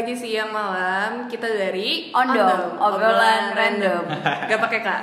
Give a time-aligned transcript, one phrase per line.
[0.00, 1.28] Pagi, siang, malam.
[1.28, 4.08] Kita dari Ondom, obrolan random.
[4.48, 5.02] Gak pakai kak.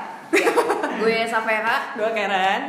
[0.98, 2.62] gue Safera Gue Karen.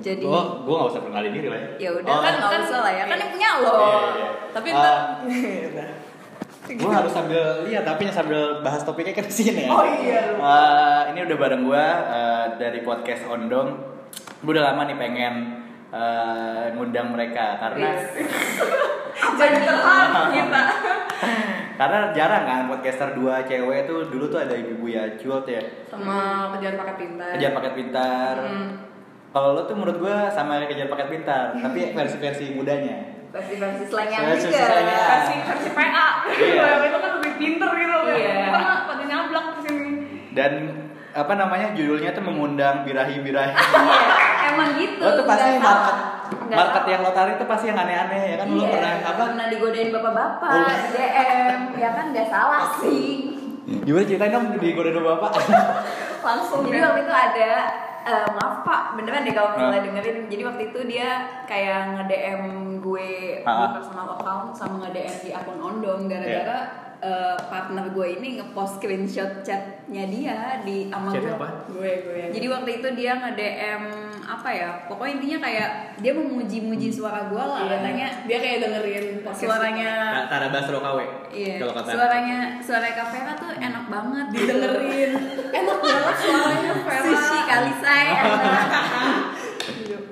[0.00, 1.68] jadi Gue gue gak usah perkenalin diri lah ya.
[1.76, 3.20] ya udah Oh, kan nggak kan- usah lah ya kan iya.
[3.20, 3.84] yang punya lo Iya,
[4.16, 4.28] iya.
[4.48, 4.96] Tapi Ah, ntar.
[6.72, 9.70] Gue harus sambil lihat tapi sambil bahas topiknya kan sini ya.
[9.70, 10.40] Oh iya, lu.
[10.40, 13.76] Eh, ini udah bareng gue eh, dari podcast Ondom.
[14.40, 15.34] Gue udah lama nih pengen
[15.92, 17.92] eh, ngundang mereka karena
[19.18, 20.62] Jadi terhad kita.
[21.78, 26.50] Karena jarang kan podcaster dua cewek tuh dulu tuh ada ibu ya Cult ya Sama
[26.52, 27.30] kejar pakai pintar.
[27.32, 28.34] kejar paket pintar.
[28.36, 28.68] Hmm.
[29.28, 33.14] Kalau lo tuh menurut gue sama kayak kejar paket pintar, tapi versi-versi mudanya.
[33.28, 34.98] versi-versi slangnya Versi- juga slangnya.
[35.04, 36.08] Versi versi PA.
[36.26, 36.62] Iya.
[36.64, 38.16] Yang itu kan lebih pinter gitu kan.
[38.16, 38.34] Iya.
[38.50, 39.90] Mah pada nyablak ke sini.
[40.32, 40.52] Dan
[41.10, 43.52] apa namanya judulnya tuh mengundang birahi-birahi.
[44.48, 45.96] Iya, emang gitu lo tuh pasti nggak market.
[46.48, 46.88] Nggak market salah.
[46.88, 49.22] yang lo tarik tuh pasti yang aneh-aneh ya kan lo iya, pernah apa?
[49.28, 50.64] pernah digodain bapak-bapak Oh.
[50.64, 53.08] di DM ya kan nggak salah sih
[53.68, 55.30] Gimana ceritain dong di godain bapak?
[56.26, 57.50] langsung jadi waktu itu ada
[58.02, 59.84] eh, maaf pak beneran deh kalau misalnya Ah.
[59.84, 61.08] dengerin jadi waktu itu dia
[61.44, 62.42] kayak nge DM
[62.80, 63.76] gue di Ah.
[63.76, 66.08] personal account sama nge DM di akun ondom Iya.
[66.10, 66.58] gara-gara
[67.00, 71.48] eh, partner gue ini ngepost screenshot chatnya dia di sama gue apa?
[71.68, 72.20] Gue gue.
[72.30, 73.82] jadi waktu itu dia nge DM
[74.20, 77.70] apa ya pokoknya intinya kayak dia memuji-muji suara gue lah Iya.
[77.74, 79.90] katanya dia kayak dengerin podcast suaranya
[80.28, 80.98] Tara Basro KW.
[81.30, 85.10] iya Kalau kata suaranya suara Kavera tuh enak banget didengerin.
[85.58, 87.02] Enak banget suaranya Vera.
[87.02, 88.20] sushi kali saya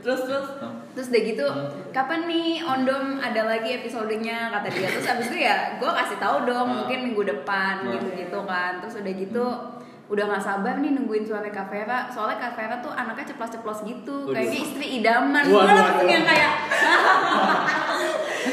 [0.06, 0.46] Terus terus.
[0.94, 1.46] terus udah gitu
[1.90, 4.48] kapan nih ondom ada lagi episodenya?
[4.50, 4.86] Kata dia.
[4.86, 6.76] Terus abis itu ya gue kasih tahu dong Hmm.
[6.80, 7.92] mungkin minggu depan Hmm.
[7.92, 8.78] gitu gitu kan.
[8.78, 9.44] Terus udah gitu
[10.06, 14.30] udah nggak sabar nih nungguin suara Kavera soalnya Kavera tuh anaknya ceplos-ceplos gitu.
[14.30, 15.42] Kayaknya istri idaman.
[15.44, 16.50] Gue langsung yang kayak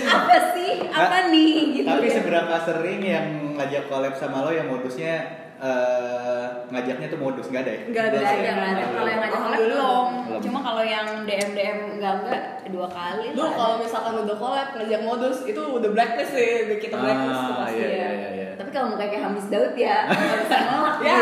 [0.09, 0.71] apa sih?
[0.89, 1.51] Apa nih?
[1.75, 2.13] Gitu Tapi kan.
[2.17, 7.71] seberapa sering yang ngajak collab sama lo yang modusnya eh, ngajaknya tuh modus nggak ada
[7.71, 7.81] ya?
[7.87, 8.17] Nggak ada.
[8.19, 8.83] Nggak ada, nggak ada.
[8.83, 10.07] Kalau yang ngajak collab belum.
[10.27, 10.41] Belum.
[10.43, 13.25] Cuma kalau yang DM DM enggak enggak dua kali.
[13.31, 13.51] Lu lah.
[13.55, 17.79] kalau misalkan udah collab ngajak modus itu udah blacklist sih, kita blacklist tuh Ah, pasti
[17.79, 18.09] iya, ya.
[18.11, 18.49] iya, iya.
[18.59, 20.95] Tapi kalau muka kayak Hamis Daud ya nggak bisa nolak.
[20.99, 21.17] Ya,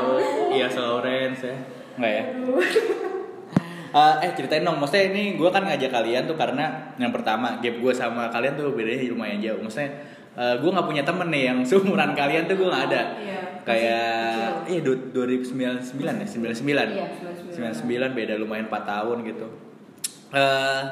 [0.00, 0.14] lu.
[0.50, 1.56] Iya, Lawrence ya.
[1.96, 2.24] Enggak ya?
[3.90, 7.74] Eh, eh ceritain dong, maksudnya ini gue kan ngajak kalian tuh karena yang pertama gap
[7.74, 9.58] gue sama kalian tuh bedanya lumayan jauh.
[9.58, 9.90] Maksudnya
[10.56, 13.02] gue nggak punya temen nih yang seumuran kalian tuh gue nggak ada.
[13.16, 15.52] Iya, Kayak iya du- 2009
[16.16, 16.88] ya 99.
[16.90, 17.06] Iya,
[17.52, 19.46] 99 beda lumayan 4 tahun gitu.
[20.30, 20.82] Eh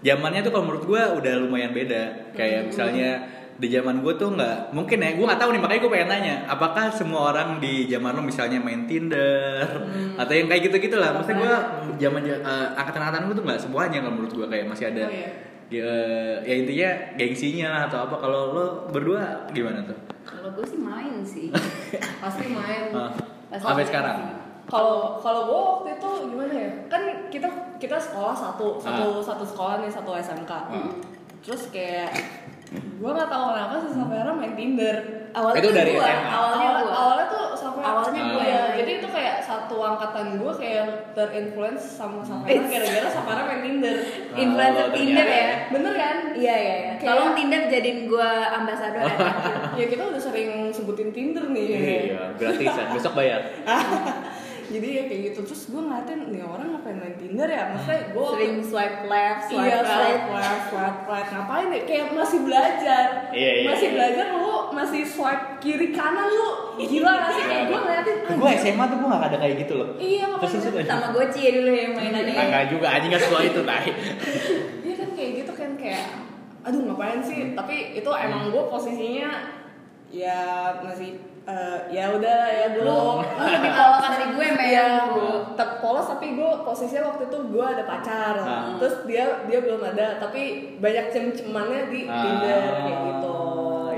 [0.00, 2.32] zamannya tuh kalau menurut gue udah lumayan beda.
[2.32, 3.10] Kayak misalnya
[3.54, 6.34] di zaman gue tuh nggak mungkin ya gue nggak tahu nih makanya gue pengen nanya
[6.46, 9.66] apakah semua orang di zaman lo misalnya main Tinder
[10.14, 11.54] atau yang kayak gitu gitulah maksudnya gue
[11.98, 12.38] zaman eh,
[12.78, 15.30] angkatan-angkatan gue tuh nggak semuanya kalau menurut gue kayak masih ada Oh, iya.
[15.68, 15.92] Ya,
[16.42, 21.24] ya intinya gengsinya lah atau apa kalau lo berdua gimana tuh Kalau gue sih main
[21.24, 21.48] sih.
[22.22, 22.92] Pasti main.
[22.92, 23.12] Ah,
[23.48, 24.34] Pasti sampai main sekarang sih.
[24.68, 26.70] Kalau kalau gue waktu itu gimana ya?
[26.92, 27.02] Kan
[27.32, 27.48] kita
[27.80, 30.52] kita sekolah satu satu satu sekolah nih satu SMK.
[30.52, 30.92] Ah.
[31.40, 32.12] Terus kayak
[32.68, 34.96] gue nggak tahu kenapa si Safera main Tinder.
[35.32, 36.28] Awalnya Itu tuh dari gua, SMA.
[36.28, 37.44] Awalnya awalnya tuh
[37.90, 38.50] Awalnya gua ya.
[38.50, 43.60] yang Jadi itu kayak satu angkatan gue kayak terinfluence sama Safera It's- gara-gara Safera main
[43.60, 43.96] Tinder.
[44.42, 45.40] Influencer Oh, Tinder ternyata.
[45.40, 45.50] ya.
[45.68, 46.16] Bener kan?
[46.32, 46.92] Iya iya iya.
[47.00, 49.18] Tolong Tinder jadiin gue ambasador ya.
[49.80, 51.66] ya kita udah sering sebutin Tinder nih.
[52.08, 53.40] iya gratisan besok bayar
[54.68, 57.72] Jadi ya kayak gitu terus gue ngeliatin nih orang ngapain main Tinder ya?
[57.72, 59.88] Maksudnya gue Sering swipe left, swipe Iya, right.
[59.88, 61.26] swipe left, swipe right.
[61.26, 61.80] Ngapain ya?
[61.82, 63.04] Kayak masih belajar.
[63.30, 63.94] Iya, iya, Masih iya.
[63.96, 66.50] belajar lu masih swipe kiri kanan lu.
[66.78, 67.44] Gila gak sih?
[67.44, 68.16] Kayak gue ngeliatin.
[68.28, 70.70] gue SMA tuh gue gak ada kayak gitu loh Iya, terus makanya.
[70.70, 70.86] terus.
[70.86, 72.34] Sama Goci ya dulu yang mainannya.
[72.36, 73.88] Enggak juga, anjing gak sekolah itu tai.
[74.84, 76.04] Iya kan kayak gitu kan kayak
[76.60, 77.38] aduh ngapain sih?
[77.52, 79.30] Tapi itu emang gue posisinya
[80.08, 80.40] ya
[80.78, 82.84] masih eh, ya udah ya dulu.
[82.86, 84.68] Lu lu lebih polos dari gue, men.
[84.68, 84.88] Iya,
[85.56, 88.34] tetap polos tapi gue posisinya waktu itu gue ada pacar.
[88.44, 88.76] Ah.
[88.76, 93.38] Terus dia dia belum ada, tapi banyak cem-cemannya di Tinder kayak gitu.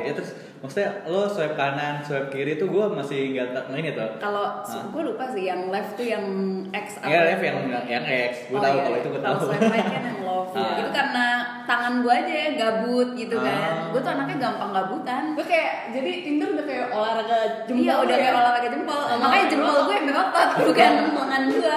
[0.00, 0.30] Ya terus
[0.60, 4.08] maksudnya lo swipe kanan, swipe kiri tuh gue masih nggak tak ini tuh.
[4.16, 4.84] Kalau Ah.
[4.84, 6.24] gue lupa sih yang left tuh yang
[6.68, 7.08] X apa?
[7.08, 8.82] Iya, left yang yang X, gue Oh, tahu iya.
[8.82, 9.48] kalau itu gue Kalau tahu.
[9.48, 10.48] swipe right kan yang love.
[10.52, 10.76] Ah.
[10.76, 11.26] Itu karena
[11.64, 13.42] tangan gue aja ya gabut gitu Ah.
[13.42, 13.72] kan.
[13.88, 15.22] Gue tuh anaknya gampang gabutan.
[15.32, 17.80] Gue kayak jadi Tinder udah kayak olahraga jempol.
[17.80, 18.20] iya udah ya.
[18.20, 19.00] kayak olahraga jempol.
[19.02, 21.76] Sama Makanya jempol gue yang berotot bukan lengan gue.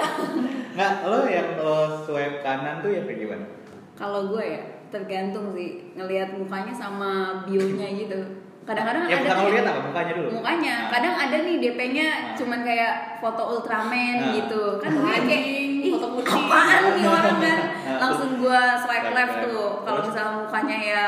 [0.74, 3.46] Nggak, lo yang lo swipe kanan tuh yang kayak gimana?
[3.94, 4.60] Kalau gue ya
[4.90, 8.20] tergantung sih ngelihat mukanya sama bionya gitu.
[8.64, 10.28] Kadang-kadang Yang ada pertama tuh lo lihat apa mukanya dulu?
[10.32, 10.88] mukanya Nah.
[10.88, 12.34] kadang ada nih DP-nya Nah.
[12.34, 14.32] cuman kayak foto Ultraman Nah.
[14.34, 15.44] gitu kan gue kayak
[15.84, 20.32] ih foto kucing." apaan nih orang kan Nah, langsung gue swipe left tuh kalau misalnya
[20.38, 21.04] mukanya ya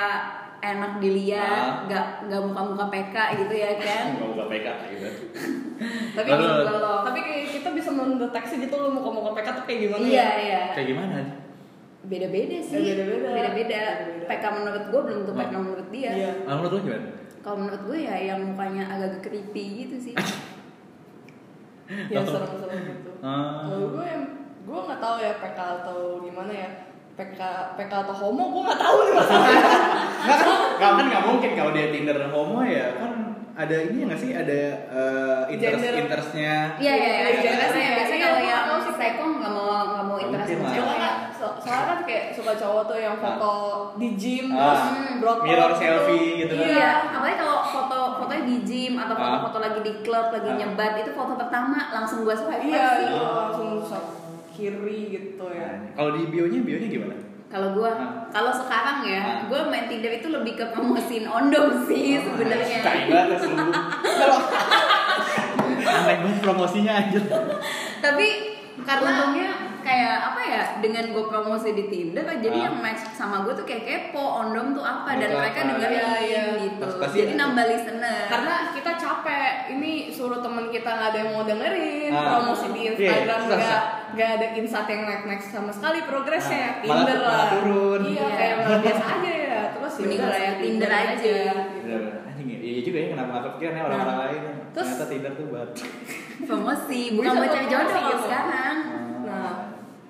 [0.58, 5.08] enak dilihat nggak nggak muka-muka PK gitu ya kan Nggak buka PK gitu.
[6.12, 10.12] tapi Lalu- tapi kita bisa mendeteksi gitu lo mau ngomong PK tuh kayak gimana iya
[10.12, 10.28] ya?
[10.38, 11.18] iya Kayak gimana?
[12.02, 13.28] beda-beda sih beda-beda.
[13.32, 13.80] beda-beda.
[14.26, 16.30] PK menurut gue belum tentu PK menurut dia Iya.
[16.44, 17.08] Ah, menurut lu gimana?
[17.46, 20.14] Kalau menurut gue ya yang mukanya agak creepy gitu sih.
[21.86, 23.14] Ya serem-serem gitu.
[23.22, 23.62] Ah.
[23.62, 24.26] kalau gue yang
[24.66, 26.70] gue nggak tahu ya PK atau gimana ya.
[27.14, 27.38] PK
[27.78, 29.62] PK atau homo gue nggak tahu nih masalahnya
[30.26, 30.50] Nggak kan,
[30.82, 31.04] nggak kan?
[31.06, 33.12] Nggak mungkin kalau dia Tinder homo ya kan
[33.54, 34.30] ada ini nggak sih?
[34.34, 34.58] Ada
[34.90, 35.94] eh, interest Gender.
[36.02, 36.54] interestnya.
[36.82, 37.26] Iya iya iya.
[37.38, 38.94] Iya, biasanya iya, biasanya iya, kalau iya, yang sih.
[38.98, 40.50] psycho nggak mau nggak mau interest
[41.66, 43.52] Soalnya, so- soalnya kan kayak suka cowok tuh yang foto
[43.96, 44.62] di gym Ah.
[44.62, 44.82] terus
[45.18, 46.66] broad Mirror selfie gitu kan.
[46.68, 49.20] Iya, apalagi kalau foto fotonya di gym atau Ah.
[49.20, 50.56] foto-foto lagi di klub lagi Ah.
[50.56, 53.02] nyebat itu foto pertama langsung gua swipe Iya, pasti.
[53.04, 54.10] iya, langsung swipe
[54.48, 55.68] kiri gitu ya.
[55.76, 57.16] Nah, Kalau di bionya bionya gimana?
[57.46, 58.10] Kalau gua, Ah.
[58.28, 59.36] kalau sekarang ya, Ah.
[59.44, 62.78] gua main Tinder itu lebih ke promosiin ondom sih sebenarnya.
[63.06, 63.54] Banget lu.
[64.18, 64.38] Kalau
[65.78, 67.20] aneh banget promosinya aja.
[68.00, 68.55] Tapi
[68.86, 69.50] karena untungnya
[69.80, 72.64] kayak apa ya dengan gue promosi di Tinder jadi Ah.
[72.64, 75.68] yang match sama gue tuh kayak kepo ondom tuh apa dan mereka apa?
[75.72, 76.44] dengerin Iya, iya.
[76.60, 77.40] gitu Pas- pasti jadi ada.
[77.44, 82.22] nambah listener Karena kita capek, ini suruh temen kita nggak ada yang mau dengerin, Ah.
[82.32, 86.58] promosi di Instagram Iya, susah, nggak nggak ada insight yang naik naik sama sekali progresnya
[86.58, 87.30] Ah, ya Tinder malah- lah.
[87.32, 88.00] malah turun.
[88.02, 88.26] Iya, Iya.
[88.32, 89.60] kayak malah biasa aja ya.
[89.68, 91.36] Terus ya Mending ya, Tinder aja.
[92.26, 94.24] Anjing ya, iya juga ya kenapa nggak kepikiran ya orang-orang Nah.
[94.24, 94.42] lain.
[94.72, 95.70] Terus- Ternyata Tinder tuh buat.
[96.38, 98.24] promosi bukan buat cari jodoh kalau gitu.
[98.24, 98.76] sekarang
[99.22, 99.50] Nah,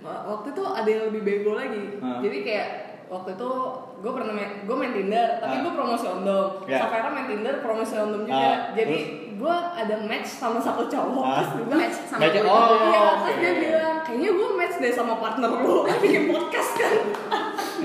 [0.00, 1.96] wa- waktu itu ada yang lebih bego lagi.
[1.98, 2.18] Ah.
[2.18, 2.68] Jadi kayak
[3.06, 3.50] waktu itu
[3.96, 5.62] gue pernah main, gue main Tinder, tapi Ah.
[5.62, 6.46] gue promosi ondom.
[6.64, 6.78] Ya.
[6.78, 8.36] Safira main Tinder, promosi ondom juga.
[8.36, 8.98] Ah, Jadi
[9.32, 11.22] gue ada match sama satu cowok.
[11.22, 11.34] Ah.
[11.38, 12.68] Terus dia bilang, match sama Match- gue oh.
[12.84, 13.22] Iya, oke.
[13.22, 16.94] terus dia bilang, kayaknya gue match deh sama partner lu bikin podcast kan.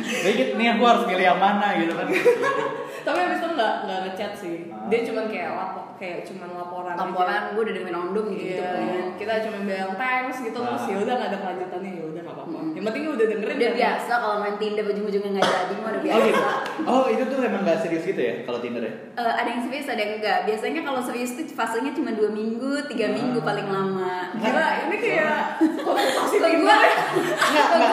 [0.02, 2.08] Jadi nih aku harus milih yang mana gitu kan.
[3.02, 4.56] tapi abis itu nggak nggak ngechat sih.
[4.68, 4.86] Ah.
[4.88, 6.92] Dia cuman kayak lapor, kayak cuman laporan.
[6.92, 7.02] aja.
[7.04, 10.88] laporan gue udah dengerin ondom gitu, Iya, kan kita cuma bilang thanks gitu terus Ah.
[10.88, 12.58] ya udah nggak ada kelanjutannya ya udah nggak apa-apa.
[12.58, 12.72] Hmm.
[12.72, 13.78] Yang penting udah dengerin udah kan.
[13.78, 16.18] biasa kalau main Tinder ujung-ujungnya nggak jadi mah udah Oh gitu.
[16.32, 16.50] biasa
[16.84, 18.94] Oh itu tuh emang gak serius gitu ya kalau Tinder ya?
[19.14, 22.72] Eh, ada yang serius ada yang enggak biasanya kalau serius tuh fasenya cuma dua minggu
[22.88, 23.12] tiga Ah.
[23.12, 26.82] minggu paling lama Gila, ini kayak konsultasi gue gue enggak.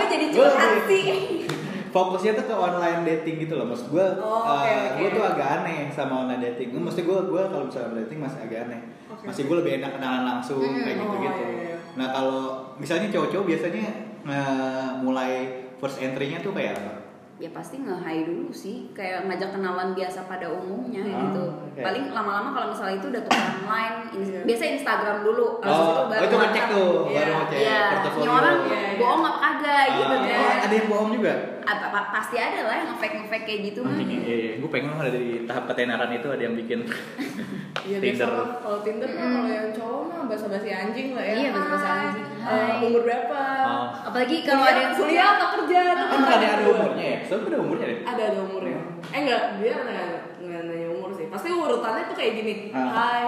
[0.08, 1.06] jadi curhat lebih- sih
[1.88, 4.96] Fokusnya tuh ke online dating gitu loh, maksud gue, Oh, oke, oke.
[4.96, 6.68] gue tuh agak aneh sama online dating.
[6.74, 9.24] Maksudnya gue, gue kalau misalnya online dating masih agak aneh, Oke.
[9.24, 11.42] masih gue lebih enak kenalan langsung Hmm, kayak oh, gitu-gitu.
[11.42, 11.76] iya, iya.
[11.94, 12.40] Nah kalau
[12.76, 13.84] misalnya cowok-cowok biasanya
[14.22, 15.30] eh, mulai
[15.76, 16.92] first entry-nya tuh kayak apa?
[17.38, 21.78] ya pasti nge-high dulu sih kayak ngajak kenalan biasa pada umumnya Ah, gitu oke.
[21.78, 24.40] paling lama-lama kalau misalnya itu udah tukeran line in- Iya.
[24.42, 27.14] biasa Instagram dulu habis Oh, itu oh, baru itu ngecek tuh, Iya.
[27.14, 28.30] baru ngecek Iya, portofolio.
[28.34, 28.90] orang Iya, iya.
[28.98, 31.34] bohong apa kagak gitu Ah, kan oh, ada yang bohong juga?
[31.68, 34.52] Apa, apa- pasti ada lah yang nge-fake nge-fake kayak gitu mah Anjing, iya, iya.
[34.56, 36.80] Gue pengen ada di tahap ketenaran itu ada yang bikin
[37.80, 38.30] Iya biasa Tinder.
[38.58, 39.34] Kalau Tinder kan Mm.
[39.34, 41.34] kalau yang cowok mah basa-basi anjing lah ya.
[41.34, 42.26] Iya, basa-basi Hai, anjing.
[42.42, 43.40] eh, umur berapa?
[43.62, 43.86] Oh.
[44.02, 45.80] apalagi kalau ada yang kuliah atau kerja?
[45.86, 46.72] Itu kan kan ada dua.
[46.74, 47.18] umurnya ya?
[47.22, 47.98] Soalnya ada umurnya deh.
[48.02, 48.78] Ada ada umurnya.
[49.06, 50.06] Eh enggak, dia nggak
[50.40, 51.26] nggak nanya umur sih.
[51.28, 52.54] Pasti urutannya tuh kayak gini.
[52.70, 52.88] Ah.
[52.88, 53.24] Hai,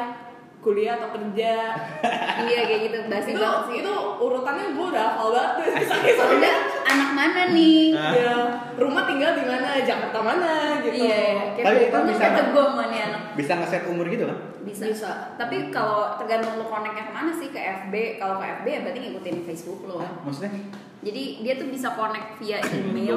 [0.60, 1.72] kuliah atau kerja?
[2.46, 5.64] iya kayak gitu basi itu banget sih itu urutannya gue udah hafal banget tuh.
[5.86, 8.12] Sakit udah anak mana nih Ah.
[8.12, 8.34] Ya,
[8.76, 9.68] rumah tinggal di mana?
[9.78, 11.00] Jakarta mana gitu.
[11.00, 12.46] iya Tapi kayak itu gitu bisa bisa nggak?
[12.50, 14.38] gue sama nih anak Bisa nge-set umur gitu kan?
[14.60, 14.84] bisa.
[14.86, 15.10] Bisa.
[15.34, 18.98] tapi kalau tergantung lo connectnya ke mana sih ke FB kalau ke FB ya berarti
[19.00, 20.12] ngikutin Facebook lo Hah?
[20.20, 20.52] Maksudnya?
[21.00, 23.16] jadi dia tuh bisa connect via email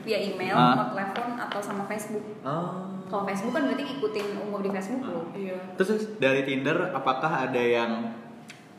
[0.00, 0.72] via email Ah.
[0.74, 2.88] atau telepon atau sama Facebook Oh.
[3.12, 5.76] Kalau Facebook kan berarti ngikutin umur di Facebook lo Iya.
[5.76, 8.08] Terus dari Tinder apakah ada yang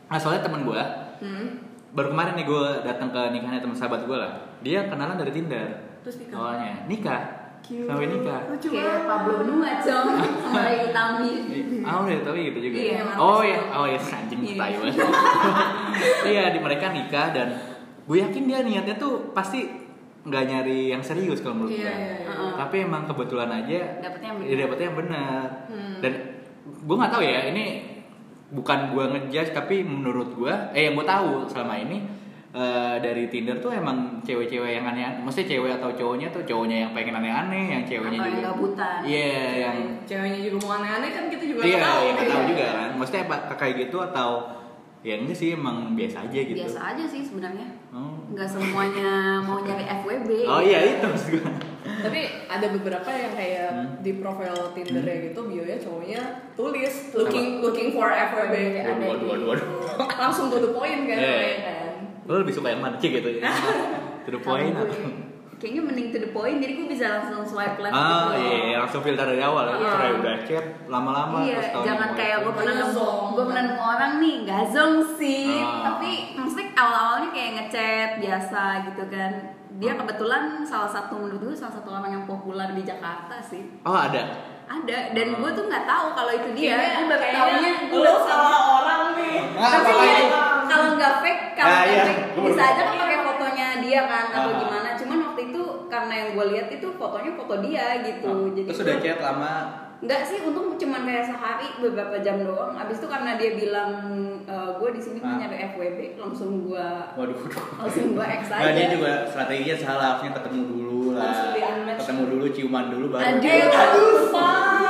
[0.04, 0.82] nah, soalnya temen gue
[1.14, 1.62] Hmm.
[1.90, 5.70] baru kemarin nih gue datang ke nikahnya teman sahabat gue lah dia kenalan dari Tinder
[6.02, 6.36] Terus nikah.
[6.36, 7.22] awalnya nikah
[7.62, 7.86] Cute.
[7.86, 9.06] sampai nikah Lucu kayak.
[9.06, 10.06] Pablo Nua com
[10.42, 11.30] sama Ray Utami
[11.80, 12.76] Oh ya tapi gitu juga.
[12.76, 14.56] Iya, oh ya, oh ya anjing Iya.
[14.58, 14.96] tai banget.
[16.26, 17.48] Iya di mereka nikah dan
[18.04, 19.83] gue yakin dia niatnya tuh pasti
[20.24, 21.90] nggak nyari yang serius kalau menurut Iya, gue.
[21.90, 22.26] iya, iya.
[22.26, 22.52] Heeh.
[22.56, 24.60] Tapi emang kebetulan aja Dapetnya yang ya benar.
[24.62, 25.46] dapetnya yang benar.
[25.66, 25.94] Hmm.
[26.00, 26.12] Dan
[26.64, 27.64] gue nggak tahu ya ini
[28.46, 31.98] bukan gue ngejudge tapi menurut gue eh yang gue tahu selama ini
[32.50, 36.92] eh, dari Tinder tuh emang cewek-cewek yang aneh, maksudnya cewek atau cowoknya tuh cowoknya yang
[36.92, 38.48] pengen aneh-aneh, yang ceweknya atau yang juga.
[38.48, 42.00] gabutan Iya, yang ceweknya juga mau aneh-aneh kan kita juga Iya, nggak tahu.
[42.00, 42.88] iya tahu juga kan.
[42.94, 44.30] Maksudnya apa kayak gitu atau
[45.04, 46.56] ya enggak sih emang biasa aja gitu.
[46.56, 48.24] biasa aja sih sebenarnya Oh.
[48.26, 51.44] nggak semuanya mau nyari FWB Oh iya itu maksud gue.
[51.84, 53.88] Tapi ada beberapa yang kayak Hmm.
[54.00, 56.20] di profil Tinder ya gitu bionya cowoknya
[56.52, 58.56] tulis looking looking for FWB.
[58.76, 60.08] Ada Waduh, waduh, waduh, waduh.
[60.18, 61.92] Langsung to the point kan, ya kan.
[62.24, 63.52] Lo lebih suka yang mana sih gitu ya?
[64.24, 65.33] To the point Kalau atau?
[65.64, 68.76] Kayaknya mending to the point jadi gue bisa langsung swipe left Ah gitu iya, iya,
[68.78, 69.74] langsung filter dari awal ya.
[69.74, 69.88] Iya.
[69.90, 74.34] Saya udah chat lama-lama Iya, jangan kayak gue pernah nemu gue pernah nemu orang nih
[74.44, 75.80] nggak zong sih, Ah.
[75.86, 79.32] tapi maksudnya awal-awalnya kayak ngechat biasa gitu kan.
[79.74, 79.96] Dia Ah.
[79.98, 83.64] kebetulan salah satu menurut gue salah satu orang yang populer di Jakarta sih.
[83.82, 84.52] Oh ada.
[84.64, 85.36] Ada dan Ah.
[85.38, 86.76] gue tuh nggak tahu kalau itu dia.
[86.76, 90.16] Kayaknya- Gue baru tahunya gue lu salah orang nih Ah, tapi ya,
[90.66, 92.04] kalau nggak fake kalau Ah, nggak iya.
[92.04, 94.58] fake bisa aja kan pakai fotonya dia kan atau Ah.
[94.58, 94.83] gimana
[96.04, 99.54] karena yang gue lihat itu fotonya foto dia gitu jadi Ah, Terus udah chat lama.
[100.04, 102.76] Enggak sih, untung cuman kayak sehari beberapa jam doang.
[102.76, 103.90] Abis itu karena dia bilang
[104.44, 105.40] gue di sini mau Ah.
[105.40, 107.64] nyari FWB, langsung gue Waduh, waduh.
[107.80, 108.60] langsung gue X aja.
[108.60, 111.32] Nah, dia juga strateginya salah, harusnya ketemu dulu lah.
[111.96, 113.24] Ketemu dulu, ciuman dulu baru.
[113.24, 113.40] Aduh.
[113.40, 114.12] dia- Eh, aduh.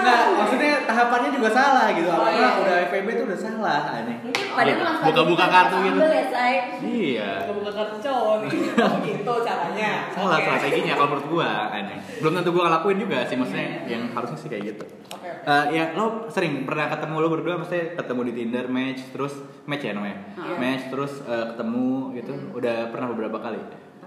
[0.05, 2.09] Nggak, maksudnya tahapannya juga salah gitu.
[2.09, 2.49] Oh, Apa iya.
[2.59, 4.17] udah FVB tuh udah salah aneh.
[4.53, 5.99] Padahal langsung buka-buka kartu gitu.
[5.99, 6.55] Ya, say.
[6.85, 7.31] Iya.
[7.49, 8.51] buka kartu cowok nih
[8.85, 11.97] oh gitu caranya Salah strateginya kalau menurut gua aneh.
[12.21, 13.81] Belum tentu gua ngelakuin juga sih maksudnya Iya.
[13.89, 14.85] yang harusnya sih kayak gitu.
[15.15, 19.35] Oke Eh, ya lo sering pernah ketemu lo berdua maksudnya ketemu di Tinder match terus
[19.65, 20.57] match ya namanya Iya.
[20.57, 23.61] match terus eh, ketemu gitu udah pernah beberapa kali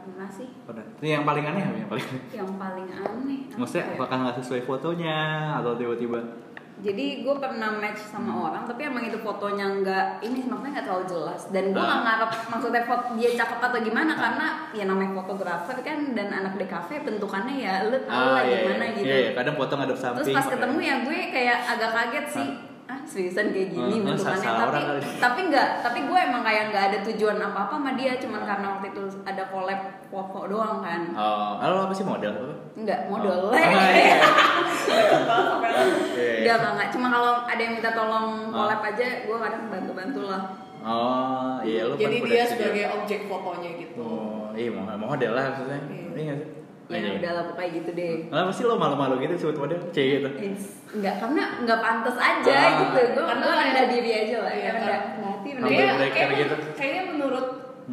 [0.08, 0.48] Pernah sih.
[0.64, 3.40] pernah Ini yang paling aneh apa yang paling Yang paling aneh.
[3.54, 3.94] maksudnya ya?
[3.94, 5.18] apakah nggak sesuai fotonya
[5.56, 6.20] atau tiba-tiba
[6.78, 11.06] Jadi gue pernah match sama orang, tapi emang itu fotonya nggak ini maksudnya nggak terlalu
[11.10, 11.42] jelas.
[11.50, 11.90] Dan gue Ah.
[11.90, 14.46] nggak ngarep maksudnya foto dia cakep atau gimana karena
[14.78, 18.86] ya namanya fotografer kan dan anak di cafe bentukannya ya lu tau lah iya, gimana
[18.86, 18.94] iya.
[18.94, 19.08] gitu.
[19.10, 22.48] Iya, iya, kadang foto ngadep samping Terus pas ketemu ya gue kayak agak kaget sih.
[22.54, 22.77] Ah,
[23.08, 24.82] seriusan kayak gini Ah, bentukannya tapi
[25.18, 28.68] tapi nggak tapi gue emang kayak nggak ada tujuan apa apa sama dia cuman karena
[28.70, 32.36] waktu itu ada collab foto doang kan oh lo apa sih model
[32.76, 33.56] nggak modal Oh.
[33.56, 34.20] Ah, iya.
[34.88, 35.04] Iya,
[36.44, 36.54] iya.
[36.54, 38.68] Enggak, enggak, Cuma kalau ada yang minta tolong Ah.
[38.68, 40.44] collab aja, gue kadang bantu-bantu lah.
[40.80, 45.52] oh iya lo jadi dia udah sebagai objek fotonya gitu oh iya mau model lah
[45.52, 46.08] maksudnya Iya.
[46.16, 46.50] iya nggak sih
[46.88, 47.20] Ya Iya.
[47.20, 48.12] udah lah pokoknya gitu deh.
[48.26, 50.30] Kenapa sih lo malu-malu gitu sebut model C gitu
[50.90, 52.72] Enggak, karena enggak pantas aja Ah.
[52.82, 53.02] gitu.
[53.12, 54.54] Gue Karena gue kayak- rendah diri aja lah.
[54.54, 55.02] Iya, rendah, kan.
[55.20, 55.50] hati.
[55.50, 56.56] Kayaknya, kayaknya, kayak gitu.
[56.74, 57.48] kayaknya menurut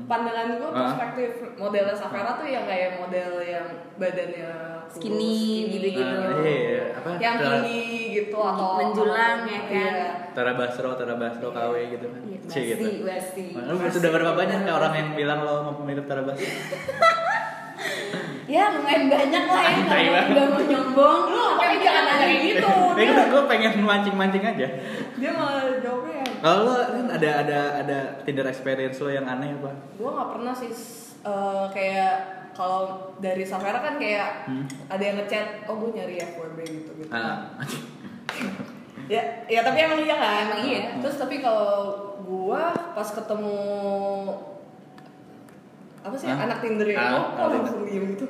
[0.04, 0.78] pandangan gue Ah.
[0.84, 4.50] perspektif modelnya Safera tuh yang kayak model yang badannya
[4.86, 6.18] kurus, Skinny, gitu-gitu.
[6.22, 7.82] Ah, iya apa yang tinggi
[8.16, 9.90] gitu atau Menjulang, ya kan?
[9.90, 10.06] Iya.
[10.30, 13.44] Tara Basro Tara Basro KW gitu kan Iya, C Basti, gitu Basti.
[13.58, 16.46] Lu sudah berapa banyak orang yang bilang lo mau mirip Tara Basro?
[18.46, 19.76] Ya lumayan banyak lah ya.
[19.84, 21.20] Tai Nggak mau- mau nyombong.
[21.26, 22.70] Lu tapi jangan nanya kayak gitu.
[22.94, 24.66] Ini kan gue pengen mancing-mancing aja.
[25.14, 29.48] Dia malah jawabnya yang Kalau lo kan ada ada ada Tinder experience lo yang aneh
[29.54, 29.72] apa?
[29.94, 30.68] gue nggak pernah sih
[31.22, 32.12] eh, kayak
[32.52, 32.80] kalau
[33.16, 34.68] dari Safera kan kayak Hmm.
[34.86, 37.48] ada yang ngechat oh gue nyari FWB gitu gitu Ah,
[39.04, 40.80] ya ya tapi emang iya kan Emang iya.
[40.96, 43.56] terus tapi kalau gue pas ketemu
[46.04, 46.44] apa sih Hah?
[46.44, 48.28] anak Tinder itu Ah, kok langsung diem gitu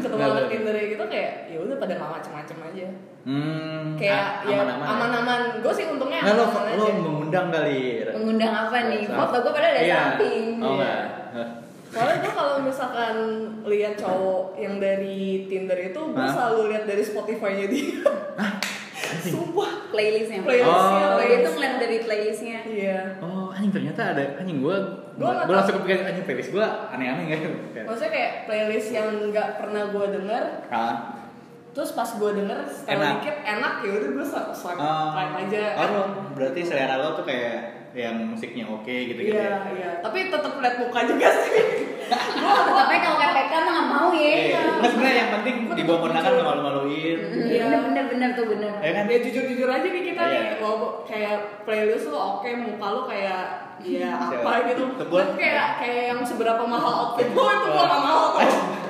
[0.00, 0.48] ketemu anak.
[0.48, 2.86] Tinder gitu kayak ya udah pada nggak macem-macem aja
[3.22, 4.86] hmm, kayak a- ya aman-aman.
[4.88, 7.80] aman-aman gue sih untungnya Nah, lo aman-aman lo aja mengundang kali.
[8.10, 9.02] Mengundang apa nih?
[9.04, 9.96] Foto gue padahal ada Iya.
[10.16, 10.44] samping.
[10.56, 11.02] Oh enggak.
[11.86, 13.14] Soalnya gue kalau misalkan
[13.64, 18.00] lihat cowok yang dari Tinder itu, gue selalu lihat dari Spotify-nya dia.
[19.24, 19.72] Sumpah.
[19.86, 20.40] Playlistnya.
[20.40, 21.38] Playlistnya, Oh, playlist.
[21.38, 22.58] itu ngeliat dari playlistnya.
[22.64, 23.00] Iya.
[23.18, 24.76] Oh, anjing ternyata ada anjing gua
[25.14, 25.56] Gua nggak gua tahu.
[25.56, 27.40] langsung kepikiran anjing playlist gua aneh-aneh kan.
[27.84, 30.94] Maksudnya kayak playlist yang nggak pernah gue denger, Ah.
[31.70, 33.12] terus pas gue denger setelah Enak.
[33.20, 35.64] dikit enak ya udah gue swipe swipe Oh, swipe aja.
[35.76, 39.72] oh, berarti selera lo tuh kayak yang musiknya oke gitu-gitu Iya, ya.
[39.72, 39.90] iya.
[40.04, 41.64] Tapi tetap lihat muka juga sih.
[42.78, 44.28] Tapi kalau KPK mah nggak mau ya.
[44.52, 44.60] Iya.
[44.78, 47.18] Nah, sebenarnya yang penting di bawah kondangan nggak malu-maluin.
[47.48, 47.64] Iya.
[47.64, 48.72] Bener bener bener tuh bener.
[48.78, 49.04] Ya kan?
[49.08, 50.40] Ya jujur-jujur aja nih kita Iya.
[50.60, 53.42] nih, kayak playlist lo oke, muka lo kayak
[53.80, 54.84] ya apa gitu.
[54.94, 58.44] Tapi kayak kayak yang seberapa mahal outfit lo itu gua nggak mau tuh.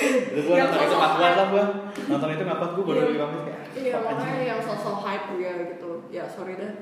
[0.00, 1.36] Itu gua Yang nonton itu banget hype.
[1.36, 1.64] lah gua.
[2.08, 3.18] Nonton itu nggak pas gua baru Iya.
[3.18, 3.60] kampus kayak.
[3.72, 5.90] Iya makanya yang sosok hype ya gitu.
[6.08, 6.72] Ya sorry dah.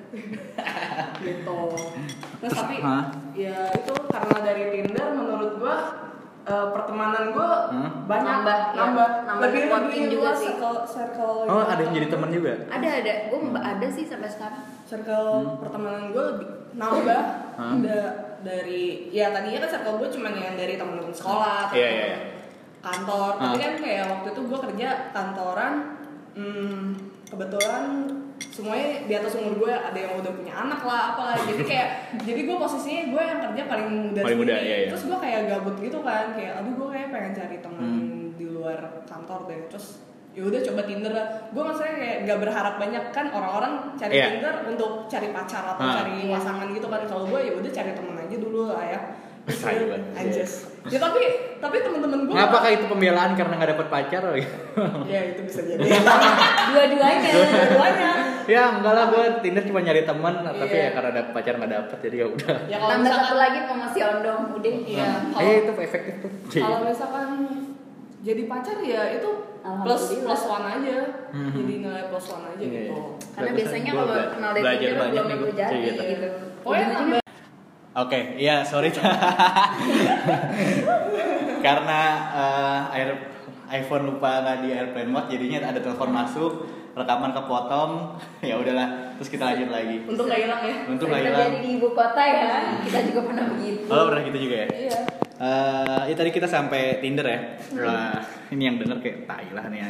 [1.21, 1.61] gitu.
[2.39, 2.77] Terus tapi
[3.35, 5.77] ya itu karena dari Tinder menurut gua
[6.45, 7.91] eh, pertemanan gua Hmm?
[8.09, 8.77] banyak Nambah, ya.
[8.79, 10.49] nambah, Nambah lebih lebih juga luas sih.
[10.49, 12.53] circle circle Oh, ada yang jadi teman juga.
[12.67, 13.13] Ada ada.
[13.29, 14.63] Gue ada sih sampai sekarang.
[14.81, 15.61] circle Hmm.
[15.61, 17.21] pertemanan gue lebih nambah
[17.85, 22.05] da- dari ya tadinya kan circle gue cuma yang dari temen-temen sekolah atau Iya, iya,
[22.07, 22.19] iya.
[22.81, 23.65] Kantor tapi Hah?
[23.65, 25.73] kan kayak waktu itu gue kerja kantoran
[26.33, 26.83] hmm,
[27.29, 27.85] kebetulan
[28.49, 31.89] semuanya di atas umur gue ada yang udah punya anak lah apalah jadi kayak
[32.27, 34.89] jadi gue posisinya gue yang kerja paling muda Paling muda, iya, iya.
[34.89, 38.27] terus gue kayak gabut gitu kan kayak aduh gue kayak pengen cari temen Hmm.
[38.35, 39.99] di luar kantor deh terus
[40.31, 44.27] ya udah coba Tinder lah gue maksudnya kayak gak berharap banyak kan orang-orang cari Iya.
[44.31, 45.95] Tinder untuk cari pacar atau Ah.
[45.99, 46.39] cari Iya.
[46.39, 49.01] pasangan gitu kan kalau gue ya udah cari temen aja dulu lah ya
[49.49, 50.03] Tai banget.
[50.87, 51.21] Ya tapi
[51.59, 54.23] tapi teman-teman gue Apakah itu pembelaan karena nggak dapet pacar?
[55.11, 55.83] Ya itu bisa jadi.
[56.71, 57.31] Dua-duanya.
[57.35, 58.11] Dua-duanya.
[58.49, 60.89] ya enggak lah gue Tinder cuma nyari teman, tapi Iya.
[60.89, 62.57] ya karena dapet pacar nggak dapet jadi ya udah.
[62.65, 64.73] Ya kalau Tambah satu lagi promosi ondong udah.
[64.87, 65.09] Iya.
[65.37, 66.31] Eh itu efektif tuh.
[66.57, 67.29] kalau misalkan
[68.19, 69.31] jadi pacar ya itu
[69.85, 70.99] plus plus one aja.
[71.35, 71.53] Mhm.
[71.53, 72.79] Jadi nilai plus one aja Iya, gitu.
[72.89, 73.03] iya.
[73.35, 76.03] Karena Bagusan biasanya kalau kenal dari Tinder belum tentu jadi gitu.
[76.07, 76.29] gitu.
[76.65, 76.87] Pokoknya
[77.97, 78.93] Oke, iya sorry.
[81.65, 82.01] Karena
[82.37, 83.09] eh, air
[83.69, 86.53] iPhone lupa di airplane mode, jadinya ada telepon masuk,
[86.97, 88.17] rekaman kepotong,
[88.49, 89.17] ya udahlah.
[89.21, 89.97] Terus kita lanjut lagi.
[90.05, 90.75] Untung nggak hilang ya.
[90.89, 91.41] Untung nggak hilang.
[91.49, 92.49] terjadi di ibu kota ya.
[92.85, 93.85] Kita juga pernah begitu.
[93.89, 94.69] Oh pernah gitu juga ya?
[94.69, 94.99] Iya.
[95.39, 97.41] Eh, ya tadi kita sampai Tinder ya.
[97.79, 98.19] Wah,
[98.51, 99.81] ini yang denger kayak tai lah nih.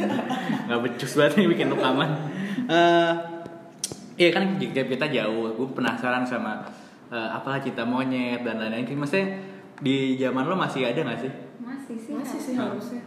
[0.69, 2.11] Nggak becus banget nih bikin rekaman.
[2.69, 3.13] Eh,
[4.19, 6.69] iya kan kita jauh, gue penasaran sama
[7.09, 8.85] eh, apalah cinta monyet dan lain-lain.
[8.85, 9.27] Maksudnya
[9.79, 11.33] di zaman lo masih ada nggak sih?
[11.63, 12.13] Masih sih.
[12.15, 13.03] Masih sih harusnya.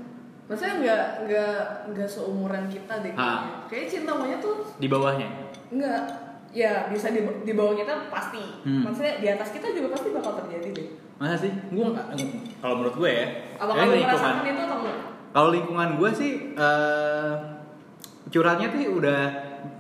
[0.48, 1.58] Maksudnya nggak nggak
[1.96, 3.14] nggak seumuran kita deh.
[3.16, 3.66] Hah.
[3.68, 3.68] kayaknya.
[3.72, 5.30] Kayak cinta monyet tuh Di bawahnya?
[5.72, 6.02] nggak
[6.52, 8.44] ya bisa di, di bawah kita pasti.
[8.68, 8.84] Hmm.
[8.84, 10.88] Maksudnya di atas kita juga pasti bakal terjadi deh.
[11.16, 11.54] Masa sih?
[11.72, 12.06] Gue nggak.
[12.60, 13.28] Kalau menurut gue ya.
[13.56, 14.20] Apakah kayaknya lu lingkungan.
[14.20, 14.98] merasakan itu atau enggak?
[15.32, 17.34] Kalau lingkungan gue sih eh
[18.32, 19.22] curhatnya tuh udah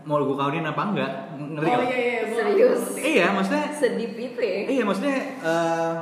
[0.01, 1.11] mau gue kawinin apa enggak?
[1.35, 1.87] Ngerti Oh nggak?
[1.87, 2.21] iya iya.
[2.23, 2.83] gua Serius?
[2.95, 4.57] Iya, maksudnya Sedih itu ya.
[4.67, 5.93] Iya maksudnya eh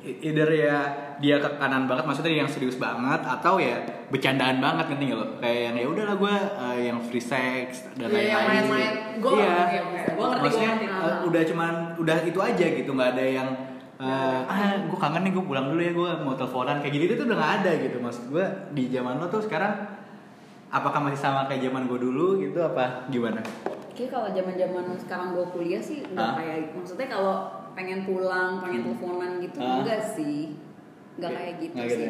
[0.00, 0.76] either ya
[1.20, 3.76] dia ke kanan banget maksudnya yang serius banget atau ya
[4.08, 6.34] bercandaan banget ngerti nggak lo kayak yang ya udahlah gue
[6.80, 8.92] yang free sex dan Iya, lain-lain yang main-main.
[9.20, 9.52] Gua iya.
[9.68, 11.04] Gua ngerti, gua maksudnya ngerti.
[11.04, 13.48] eh, udah cuman udah itu aja gitu nggak ada yang
[14.00, 17.24] eh, ah gue kangen nih gue pulang dulu ya gue mau teleponan kayak gitu itu
[17.28, 19.99] udah nggak ada gitu maksud gue di zaman lo tuh sekarang
[20.70, 23.42] apakah masih sama kayak zaman gue dulu gitu apa gimana
[23.90, 27.36] Kayak kalau zaman-zaman sekarang gue kuliah sih nggak kayak maksudnya kalau
[27.70, 29.78] pengen pulang, pengen teleponan gitu Hah?
[29.78, 30.56] enggak sih.
[31.14, 32.06] Enggak kayak gitu Nggak sih.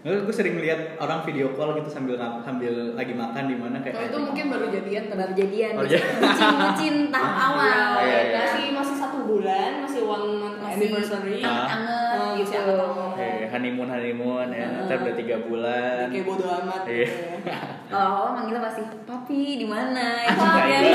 [0.00, 0.16] ya?
[0.16, 4.08] gue sering lihat orang video call gitu sambil sambil lagi makan di mana kayak Kalau
[4.08, 5.02] itu mungkin baru jadian?
[5.12, 6.00] Baru jadian, Oh, iya.
[6.16, 7.68] bucin-bucin tahap awal.
[7.68, 8.38] Iya, iya, iya.
[8.40, 11.36] Masih masih satu bulan, masih one month Masih anniversary.
[11.44, 11.68] Ah.
[11.68, 12.48] anget Oh, gitu.
[12.48, 13.39] masih anget-anget.
[13.50, 16.06] Honeymoon honeymoon ya, ntar udah tiga bulan.
[16.06, 17.08] Kayak bodo amat Iya.
[17.90, 20.22] Kalau awal manggilnya pasti, papi di mana?
[20.24, 20.78] Ah, ya.
[20.80, 20.94] iya.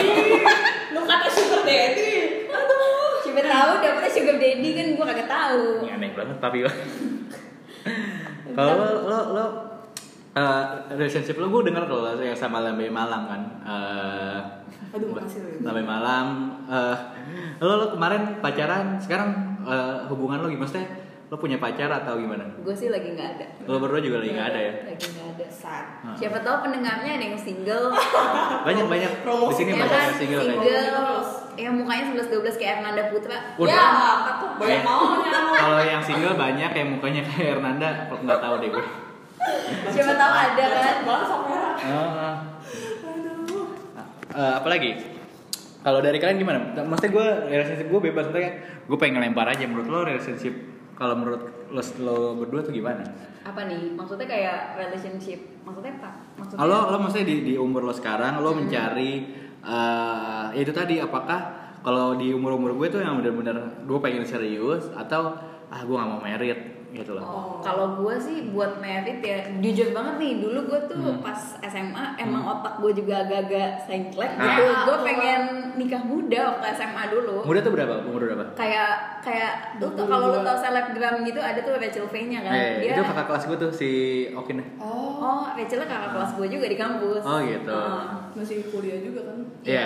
[0.90, 2.48] Lu kata sugar daddy.
[2.48, 3.20] Aduh.
[3.22, 5.64] Coba tahu dapetnya sugar daddy kan gue kagak tahu.
[5.84, 6.58] Ini aneh banget tapi
[8.56, 9.46] kalau lo lo lo
[10.34, 13.42] eh, relationship lo gue dengar kalau yang sama Lambe Malam kan.
[13.62, 14.40] Eh,
[14.96, 15.60] Aduh, makasih.
[15.60, 16.28] Lambe Malam.
[16.66, 16.96] eh,
[17.60, 19.30] lo lo kemarin pacaran, sekarang
[19.62, 20.64] eh, hubungan lo gimana?
[20.64, 20.88] Maksudnya
[21.26, 22.46] lo punya pacar atau gimana?
[22.62, 23.46] Gue sih lagi nggak ada.
[23.66, 24.74] Lo berdua juga lagi nggak ada ya?
[24.86, 25.46] Lagi nggak ada.
[25.50, 25.86] Sad.
[26.06, 26.14] Ah.
[26.14, 27.90] Siapa tahu pendengarnya ada yang single.
[28.62, 31.18] Banyak banyak di sini ya banyak kan yang single single, kayaknya.
[31.56, 33.72] ya mukanya 11 12 kayak Hernanda Putra Waduh.
[33.72, 33.86] Ya,
[34.22, 35.40] kata banyak Eh, maunya.
[35.56, 38.86] Kalau yang single banyak yang mukanya kayak Hernanda, nggak tahu deh gue.
[39.90, 40.96] siapa tahu ada kan.
[41.86, 43.66] Aduh.
[44.36, 44.92] Eh, apalagi
[45.80, 46.60] kalau dari kalian gimana?
[46.76, 48.52] Maksudnya gue relationship gue bebas maksudnya
[48.86, 50.54] gue pengen ngelempar aja menurut lo relationship
[50.96, 53.04] kalau menurut lo, lo berdua tuh gimana?
[53.46, 53.94] apa nih?
[53.94, 56.12] Maksudnya kayak relationship maksudnya apa?
[56.42, 60.98] Maksudnya Lo lo maksudnya di, di umur lo sekarang lo mencari eh ya itu tadi
[61.02, 65.38] apakah kalau di umur umur gue tuh yang benar-benar gue pengen serius atau
[65.70, 67.22] ah gue nggak mau merit gitu loh.
[67.22, 71.20] Oh, kalau gue sih buat merit ya jujur banget nih dulu gue tuh Hmm.
[71.20, 74.44] pas SMA emang otak gue juga agak-agak sengklek Ah.
[74.46, 75.42] gitu Ah, gue pengen
[75.76, 77.94] nikah muda waktu SMA dulu Muda tuh berapa?
[78.02, 78.46] Umur berapa?
[78.54, 80.08] kayak kayak lu tuh 22.
[80.08, 83.26] kalau lu tau selebgram gitu ada tuh Rachel V nya kan Eh, dia itu kakak
[83.26, 83.90] kelas gue tuh si
[84.30, 84.58] Okin.
[84.78, 87.74] Oh, oh Rachelnya kakak kelas gue juga di kampus Oh, gitu.
[87.74, 88.32] Ah.
[88.32, 89.38] masih kuliah juga kan?
[89.62, 89.86] Iya.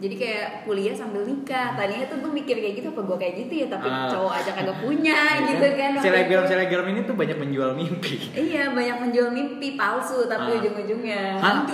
[0.00, 3.52] Jadi kayak kuliah sambil nikah tadinya tuh gue mikir kayak gitu apa gue kayak gitu
[3.54, 4.08] ya tapi Ah.
[4.08, 5.16] cowok aja kagak punya
[5.50, 8.16] gitu kan Selebgram selebgram ini tuh banyak menjual mimpi.
[8.48, 10.58] iya banyak menjual mimpi palsu tapi Ah.
[10.58, 11.68] ujung-ujungnya Hah?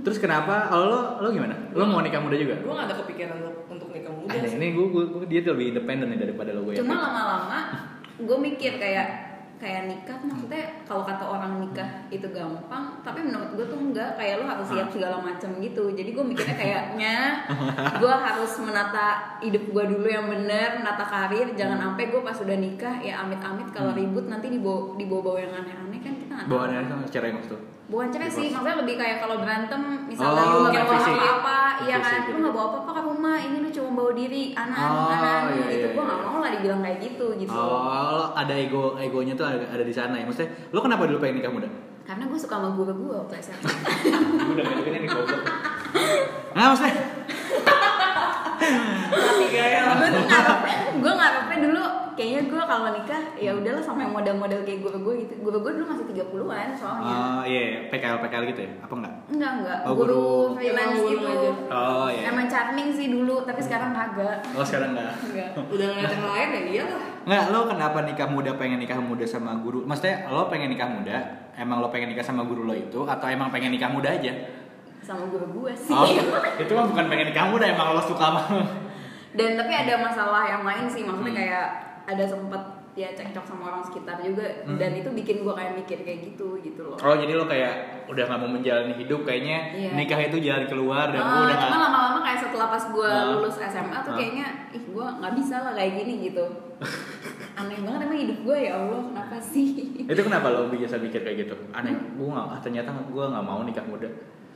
[0.00, 0.68] Terus kenapa?
[0.68, 1.52] Kalau lo lo gimana?
[1.70, 2.56] Lo mau nikah muda juga?
[2.56, 4.56] Gue gak ada kepikiran untuk, untuk nikah muda Ada sih.
[4.56, 6.74] ini gue, gue dia tuh lebih independen nih daripada lo gue.
[6.74, 7.58] cuma lama-lama
[8.14, 13.66] gue mikir kayak kayak nikah maksudnya kalau kata orang nikah itu gampang tapi menurut gue
[13.68, 14.16] tuh enggak.
[14.18, 15.92] Kayak lo harus siap segala macam gitu.
[15.94, 17.16] Jadi gue mikirnya kayaknya
[18.02, 21.52] gue harus menata hidup gue dulu yang bener menata karir.
[21.54, 26.00] Jangan sampai gue pas udah nikah ya amit-amit kalau ribut nanti dibawa dibawa yang aneh-aneh
[26.02, 26.50] kan kita nggak tahu.
[26.50, 27.60] Bawaannya sama yang tuh.
[27.84, 31.14] bukan cerai sih maksudnya lebih kayak kalau berantem misalnya Oh, lu nggak kayak bawa fisik.
[31.14, 34.78] apa-apa iya kan lu nggak bawa apa-apa ke rumah ini lu cuma bawa diri anak
[34.80, 36.24] Oh, anak iya, gitu iya, gue nggak iya.
[36.24, 39.92] mau lah dibilang kayak gitu gitu Oh, lo ada ego egonya tuh ada, ada di
[39.92, 40.24] sana ya.
[40.24, 41.68] Maksudnya lo kenapa dulu pengen nikah muda?
[42.04, 45.42] karena gue suka sama guru gue waktu SMA gue udah kayak gini nih goblok.
[46.52, 46.94] Nah, maksudnya
[49.94, 51.82] gue tuh ngarepnya gue ngarepnya dulu
[52.14, 55.58] kayaknya gue gue kalau nikah ya udahlah sama yang model-model kayak guru gue gitu guru
[55.60, 57.78] gue dulu masih 30-an soalnya Oh iya, iya.
[57.90, 58.70] PKL PKL gitu ya?
[58.80, 59.14] Apa enggak?
[59.28, 60.28] enggak enggak Oh, guru, guru.
[60.54, 61.50] freelance Emang guru gitu aja.
[61.68, 62.22] Oh iya.
[62.26, 65.12] emang charming sih dulu tapi sekarang kagak Oh sekarang enggak.
[65.24, 65.48] Enggak.
[65.74, 67.00] Udah ngeliat yang lain ya iyalah.
[67.24, 69.82] Enggak, lo kenapa nikah muda pengen nikah muda sama guru?
[69.82, 71.16] Maksudnya lo pengen nikah muda,
[71.54, 74.32] emang lo pengen nikah sama guru lo itu atau emang pengen nikah muda aja?
[75.00, 76.08] sama guru gue sih Oh,
[76.56, 78.40] itu mah bukan pengen nikah muda, emang lo suka sama
[79.34, 81.36] dan tapi ada masalah yang lain sih maksudnya Hmm.
[81.36, 81.66] kayak
[82.04, 82.62] ada sempet
[82.94, 84.78] ya cekcok sama orang sekitar juga Hmm.
[84.78, 87.74] dan itu bikin gue kayak mikir kayak gitu gitu loh Oh jadi lo kayak
[88.06, 89.90] udah nggak mau menjalani hidup kayaknya Iya.
[89.92, 93.34] nikah itu jalan keluar dan gue udah cuma lama-lama kayak setelah pas gue Ah.
[93.34, 94.16] lulus SMA tuh Ah.
[94.16, 96.44] kayaknya ih gue nggak bisa lah kayak gini gitu
[97.56, 99.66] aneh banget emang hidup gue ya Allah kenapa sih
[100.12, 103.60] itu kenapa lo biasa mikir kayak gitu aneh gue nggak ah, ternyata gue nggak mau
[103.62, 104.06] nikah muda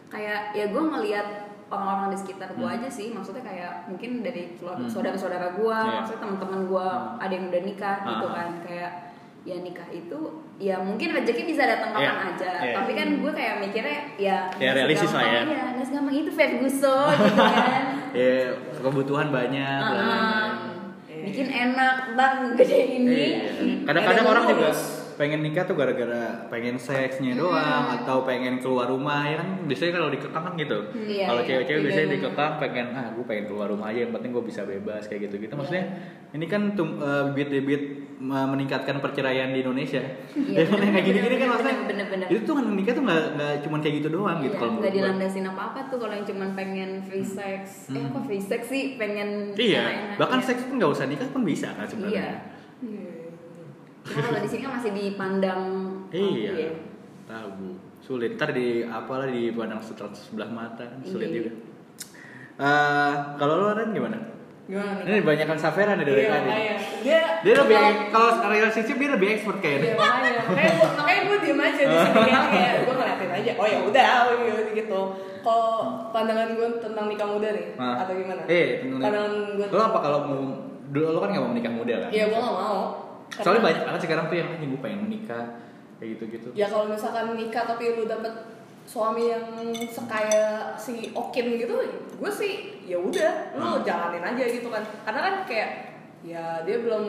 [0.09, 1.27] kayak ya gue ngelihat
[1.69, 2.77] orang-orang di sekitar gue Hmm.
[2.77, 4.85] aja sih maksudnya kayak mungkin dari Hmm.
[4.85, 5.95] saudara-saudara gue Iya.
[5.99, 7.17] maksudnya teman-teman gue Hmm.
[7.19, 8.33] ada yang udah nikah gitu Ah.
[8.35, 8.93] kan kayak
[9.45, 10.19] ya nikah itu
[10.59, 12.29] ya mungkin rezeki bisa datang kapan Iya.
[12.31, 12.75] aja Iya.
[12.75, 15.41] tapi kan gue kayak mikirnya ya Ya, nggak realistis lah ya.
[15.43, 17.85] iya nggak segampang itu Ferguson gitu kan
[18.19, 18.33] ya
[18.77, 19.89] kebutuhan banyak ah.
[19.89, 20.53] lain-lain.
[21.21, 23.41] bikin enak bang gede ini Iya.
[23.85, 24.69] Kadang-kadang Ada orang juga.
[25.19, 30.09] Pengen nikah tuh gara-gara pengen seksnya doang atau pengen keluar rumah ya kan biasanya kalau
[30.09, 30.79] dikekang kan gitu.
[30.95, 31.49] Iya, kalau iya.
[31.51, 32.15] cewek-cewek Iya, biasanya iya.
[32.17, 35.53] dikekang pengen ah gue pengen keluar rumah aja yang penting gue bisa bebas kayak gitu-gitu.
[35.53, 35.85] Maksudnya
[36.31, 37.83] ini kan eh, bibit-bibit
[38.17, 39.99] eh, meningkatkan perceraian di Indonesia.
[40.33, 43.53] Iya, ya yang kayak gini-gini kan bener, maksudnya itu tuh kan nikah tuh nggak nggak
[43.67, 46.91] cuma kayak gitu doang gitu Iya, kalau nggak dilandasin apa-apa tuh kalau yang cuman pengen
[47.03, 48.15] free sex eh Hmm.
[48.15, 50.47] kok free sex sih pengen Iya, bahkan ya.
[50.47, 52.35] seks pun nggak usah nikah pun bisa kan iya sebenarnya.
[54.09, 55.63] Cuma kalau di sini kan masih dipandang
[56.09, 56.53] Iya.
[56.55, 56.71] iya.
[57.25, 57.77] Tabu.
[58.01, 58.35] Sulit.
[58.35, 61.37] Ntar di apalah di pandang sebelah mata kan sulit Iya.
[61.39, 61.51] juga.
[62.59, 64.19] Eh, kalau lo kan gimana?
[64.65, 65.05] Gimana nih?
[65.07, 66.49] Ini banyakan Safera nih dari Iya, tadi.
[66.49, 66.75] makanya.
[67.01, 67.77] Dia Dia lebih
[68.11, 69.93] kalau- relationship dia lebih expert Iya, kayaknya.
[69.95, 70.41] makanya.
[70.43, 73.53] Makanya gue, makanya gue diem aja di sini kayak kayak gue ngeliatin aja.
[73.55, 75.01] Oh ya udah, oh, gitu, gitu.
[75.39, 75.71] Kalau
[76.11, 78.43] pandangan gue tentang nikah muda nih, atau gimana?
[78.45, 79.67] Eh, pandangan gue.
[79.71, 80.43] lo apa kalau mau
[80.89, 82.11] dulu lo kan nggak mau menikah muda kan?
[82.11, 82.81] Iya, gue gak mau.
[83.31, 85.45] Soalnya Karena- banyak banget sekarang tuh yang gue pengen menikah
[85.97, 86.49] kayak gitu-gitu.
[86.53, 88.33] Ya kalau misalkan nikah tapi lu dapet
[88.85, 89.45] suami yang
[89.85, 91.77] sekaya si Okin gitu,
[92.15, 93.83] gue sih ya udah, lu Hmm.
[93.83, 94.81] jalanin aja gitu kan.
[95.05, 95.71] Karena kan kayak
[96.21, 97.05] ya dia belum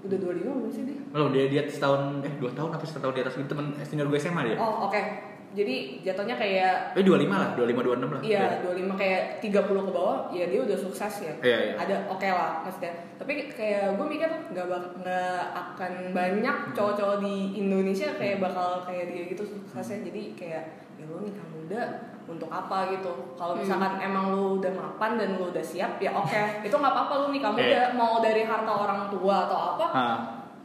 [0.00, 0.98] udah 25 belum sih dia?
[1.10, 4.16] Lo dia dia setahun eh dua tahun apa setahun di atas gitu temen senior gue
[4.16, 4.56] SMA dia.
[4.56, 5.02] Oh, oke.
[5.50, 8.20] Jadi jatuhnya kayak Eh 25 lah, 25 26 lah.
[8.20, 9.48] Iya, 25 kayak 30
[9.80, 11.32] ke bawah, ya dia udah sukses ya.
[11.40, 11.72] Iya, iya.
[11.74, 12.92] Ada oke lah maksudnya.
[13.14, 19.08] Tapi kayak gue mikir nggak bak- nggak akan banyak cowok-cowok di Indonesia kayak bakal kayak
[19.08, 20.04] dia gitu suksesnya.
[20.04, 20.62] Jadi kayak
[20.94, 21.82] ya lu nikah muda
[22.26, 23.08] untuk apa gitu.
[23.34, 23.64] Kalau Hmm.
[23.64, 26.36] misalkan emang lu udah mapan dan lu udah siap ya oke.
[26.66, 27.96] Itu nggak apa-apa lu nikah muda Iya.
[27.96, 29.86] mau dari harta orang tua atau apa.
[29.88, 30.18] Ah,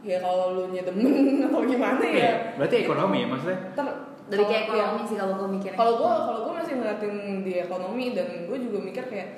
[0.04, 1.08] Ya kalau lu nya demen
[1.48, 2.12] atau gimana ya.
[2.12, 2.32] iya.
[2.54, 3.56] Berarti ekonomi ya maksudnya?
[3.72, 3.86] Ter,
[4.26, 4.84] dari kayak kalau- iya.
[4.86, 8.58] ekonomi sih kalau gue mikirnya kalau gue kalau gue masih ngeliatin di ekonomi dan gue
[8.58, 9.28] juga mikir kayak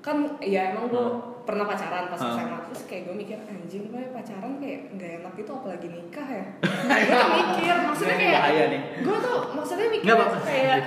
[0.00, 1.42] kan ya emang gue Hmm.
[1.42, 2.34] pernah pacaran pas Hmm.
[2.34, 6.44] SMA terus kayak gue mikir anjing gue pacaran kayak nggak enak gitu apalagi nikah ya
[7.08, 8.80] gue mikir maksudnya Ini kayak nih.
[9.00, 10.78] gue tuh maksudnya mikir kayak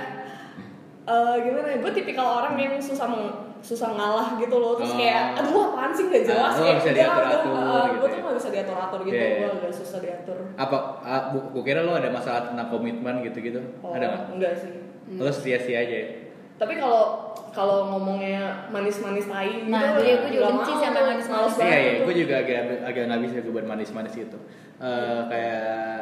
[1.02, 4.98] eh gimana ya gue tipikal orang yang susah meng- susah ngalah gitu loh terus Oh.
[4.98, 7.96] kayak aduh apaan sih nggak jelas Ah, lo kayak bisa udah, diatur-atur udah, eh, gitu
[7.96, 8.10] gue ya.
[8.10, 9.36] tuh nggak bisa diatur atur gitu Iya, iya.
[9.36, 13.60] gue agak susah diatur Apa ah, bu, gue kira lo ada masalah tentang komitmen gitu-gitu.
[13.78, 14.22] oh, Ada nggak?
[14.34, 14.72] enggak sih
[15.12, 16.08] Lo sia-sia aja ya?
[16.56, 21.52] Tapi kalau kalau ngomongnya manis-manis tai gitu, Nah, jadi aku juga nggak benci sama manis-manis.
[21.56, 24.38] Iya, iya, gue juga agak agak nggak bisa gue buat manis-manis gitu.
[24.78, 25.98] Eh, kayak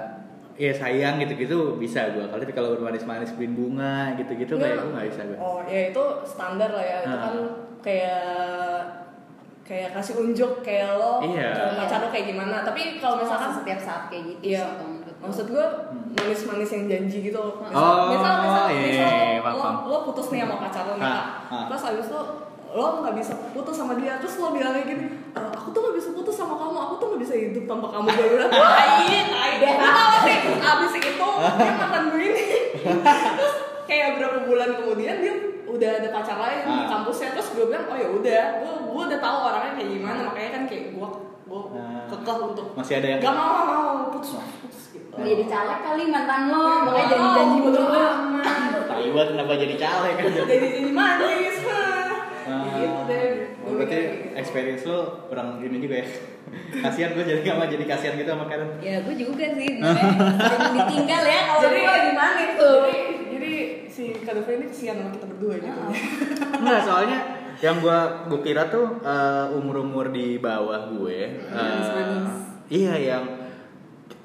[0.59, 2.25] ya sayang gitu-gitu bisa gue.
[2.25, 4.67] Kalau tapi kalau bermanis-manis beliin bunga gitu-gitu Nggak.
[4.67, 5.39] kayak gue nggak bisa gue.
[5.39, 6.99] Oh, ya itu standar lah ya.
[7.01, 7.23] Itu Ah.
[7.23, 7.37] kan
[7.79, 8.83] kayak
[9.63, 11.77] kayak kasih unjuk kayak lo Iya.
[11.77, 12.65] pacar lo kayak gimana.
[12.65, 14.65] Tapi kalau misalkan setiap saat kayak gitu Iya.
[14.75, 15.15] sih.
[15.19, 15.67] Maksud gue
[16.15, 17.43] manis-manis yang janji gitu.
[17.61, 19.75] Misal, Oh, misal, misal, iya, misal iya, lo, paham.
[19.77, 21.27] lo, lo putus nih sama pacar lo nih, Ah, Kak.
[21.51, 21.65] ah.
[21.69, 22.21] terus abis itu
[22.71, 25.97] lo nggak bisa putus sama dia, terus lo bilang kayak gini, "E, aku tuh nggak
[25.97, 28.07] bisa putus sama kamu, aku tuh nggak bisa hidup tanpa kamu.
[28.09, 28.89] Gue bilang, tai,
[29.25, 29.75] tai, deh.
[30.23, 32.45] sih, abis itu dia makan begini.
[33.35, 33.55] terus
[33.85, 36.89] kayak berapa bulan kemudian dia udah ada pacar lain di Ah.
[36.91, 40.51] kampusnya, terus gue bilang, oh ya udah, gue gue udah tahu orangnya kayak gimana, makanya
[40.51, 41.09] kan kayak gue
[41.49, 42.05] gue Ah.
[42.07, 45.09] kekeh untuk Masih ada yang Gak mau, gak mau, putus, putus gitu.
[45.11, 47.97] Jadi jadi caleg kali mantan lo, makanya janji-janji bodo mulu.
[47.97, 48.45] amat.
[48.85, 50.25] Tai banget kenapa jadi caleg kan?
[50.29, 51.57] Jadi jadi manis,
[53.79, 53.99] berarti
[54.35, 56.09] experience lo kurang ini juga ya.
[56.85, 58.69] kasihan gue jadi gak mau jadi kasihan gitu sama Karen.
[58.83, 59.69] Ya gue juga sih,
[60.51, 62.77] sering ditinggal ya kalau Jadi gue lagi manis tuh.
[62.89, 63.53] Jadi, jadi
[63.87, 65.81] si Kak Dova ini kesian sama kita berdua gitu.
[66.61, 67.19] Enggak, soalnya
[67.59, 69.03] yang gua gua kira tuh
[69.59, 72.31] umur umur di bawah gue eh, Manis-manis.
[72.71, 73.25] iya yang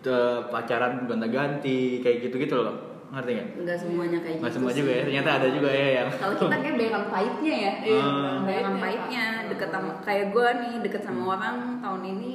[0.06, 3.50] eh, pacaran gonta ganti kayak gitu gitu loh ngerti nggak?
[3.62, 4.58] Enggak semuanya kayak nggak gitu.
[4.58, 4.80] semua sih.
[4.82, 7.72] juga ya ternyata ada juga ya yang Kalau kita kayak bayangan pahitnya ya.
[7.86, 8.06] Iya,
[8.42, 9.24] bayangan pahitnya
[9.54, 12.32] deket sama kayak gue nih deket sama orang tahun ini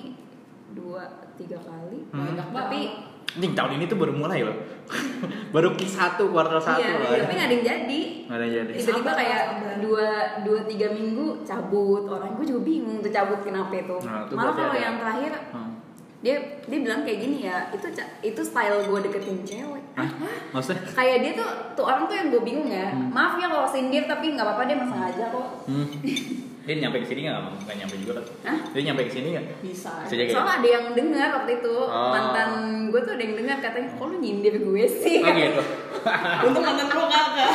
[0.79, 1.03] dua
[1.35, 2.01] tiga kali.
[2.15, 2.25] Hmm.
[2.31, 2.81] banyak tapi
[3.29, 4.57] Anjing tahun ini tuh baru mulai loh.
[5.55, 7.13] Baru ki satu kuartal satu iya, loh.
[7.13, 8.01] tapi nggak ada yang jadi.
[8.25, 8.73] Nggak ada yang jadi.
[8.81, 9.43] Tiba-tiba kayak
[9.85, 10.09] dua
[10.49, 12.09] dua tiga minggu cabut.
[12.09, 13.97] Orang gue juga bingung tuh cabut kenapa itu.
[14.01, 15.78] Nah, itu malah kalau yang terakhir Hmm.
[16.19, 16.35] Dia
[16.67, 17.87] dia bilang kayak gini ya itu
[18.21, 20.11] itu style gue deketin cewek Hah?
[20.51, 24.03] maksudnya kayak dia tuh tuh orang tuh yang gue bingung ya maaf ya kalau sindir
[24.05, 25.87] tapi nggak apa-apa dia emang sengaja kok Hmm.
[26.69, 27.65] Dia nyampe ke sini nggak?
[27.65, 28.25] Nggak nyampe juga kan?
[28.45, 28.59] Hah?
[28.77, 29.45] Dia nyampe ke sini nggak?
[29.65, 29.89] Bisa.
[30.05, 30.29] Ya?
[30.29, 32.13] Soalnya ada yang dengar waktu itu Oh.
[32.13, 32.51] mantan
[32.93, 35.63] gue tuh ada yang dengar katanya kok lu nyindir gue sih Oh gitu.
[36.45, 37.51] Untuk mantan lo kagak.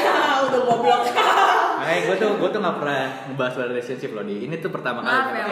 [0.49, 1.01] Udah goblok.
[1.77, 4.35] Makanya gue tuh gue tuh nggak pernah ngebahas relationship loh di.
[4.49, 5.13] Ini tuh pertama kali.
[5.13, 5.45] maaf ya.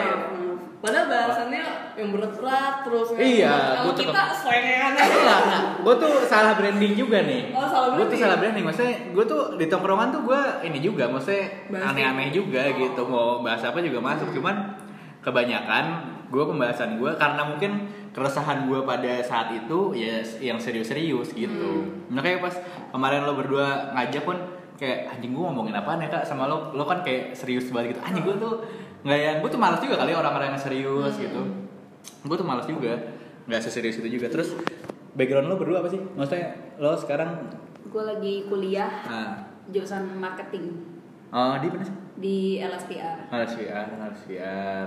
[0.82, 1.64] Padahal bahasannya
[1.94, 3.14] yang berat-berat terus.
[3.14, 5.62] Iya, Kalau kita selengean Enggak, enggak.
[5.78, 7.54] Gue tuh salah branding juga nih.
[7.54, 8.18] Oh, salah Gue tuh branding.
[8.18, 8.64] salah branding.
[8.66, 12.74] Maksudnya gue tuh di tongkrongan tuh gue ini juga, maksudnya aneh-aneh juga Oh.
[12.74, 13.02] gitu.
[13.06, 14.34] Mau bahas apa juga masuk.
[14.34, 14.74] Cuman
[15.22, 15.84] kebanyakan
[16.28, 17.72] gue pembahasan gue karena mungkin
[18.10, 21.86] keresahan gue pada saat itu ya yang serius-serius gitu.
[22.08, 22.54] Makanya pas
[22.90, 24.36] kemarin lo berdua ngajak pun
[24.74, 28.00] kayak anjing gue ngomongin apaan ya kak sama lo lo kan kayak serius banget gitu
[28.02, 28.54] anjing gue tuh
[29.02, 31.42] nggak yang gue tuh malas juga kali orang-orang yang serius gitu.
[32.22, 32.94] Gue tuh malas juga.
[33.50, 34.30] Nggak seserius itu juga.
[34.30, 34.54] Terus
[35.18, 35.98] background lo berdua apa sih?
[35.98, 37.50] Maksudnya lo sekarang
[37.92, 39.32] gue lagi kuliah ah.
[39.68, 40.72] jurusan marketing.
[41.32, 41.96] Oh di mana sih?
[42.16, 44.86] Di LSPR harus VR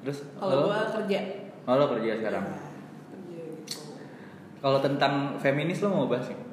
[0.00, 0.40] terus lo?
[0.40, 1.18] Kalau gua kerja.
[1.68, 2.44] oh lo kerja sekarang?
[2.48, 3.90] Kerja gitu.
[4.64, 6.49] kalau tentang feminis lo mau bahas ya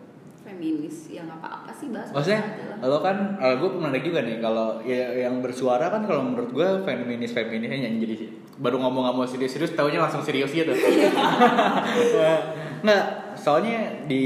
[0.57, 2.41] feminis yang apa-apa sih bahas maksudnya
[2.81, 7.37] lo kan gue menarik juga nih kalau ya, yang bersuara kan kalau menurut gue feminis
[7.37, 10.73] feminisnya yang jadi baru ngomong nggak mau serius serius taunya langsung serius gitu.
[12.77, 13.05] Nggak
[13.37, 14.25] soalnya di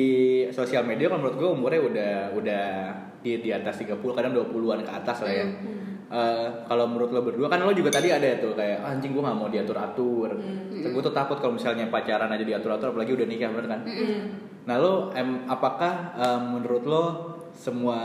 [0.56, 2.66] sosial media kan menurut gue umurnya udah udah
[3.20, 5.48] di di atas 30 kadang 20-an ke atas lah ya.
[6.12, 9.24] Eh, kalau menurut lo berdua kan lo juga tadi ada tuh kayak "Ah, anjing gue
[9.24, 10.36] nggak mau diatur atur
[10.92, 13.80] gue tuh takut kalau misalnya pacaran aja diatur atur apalagi udah nikah bener kan
[14.62, 17.04] Nah lo em, apakah em, menurut lo
[17.52, 17.98] semua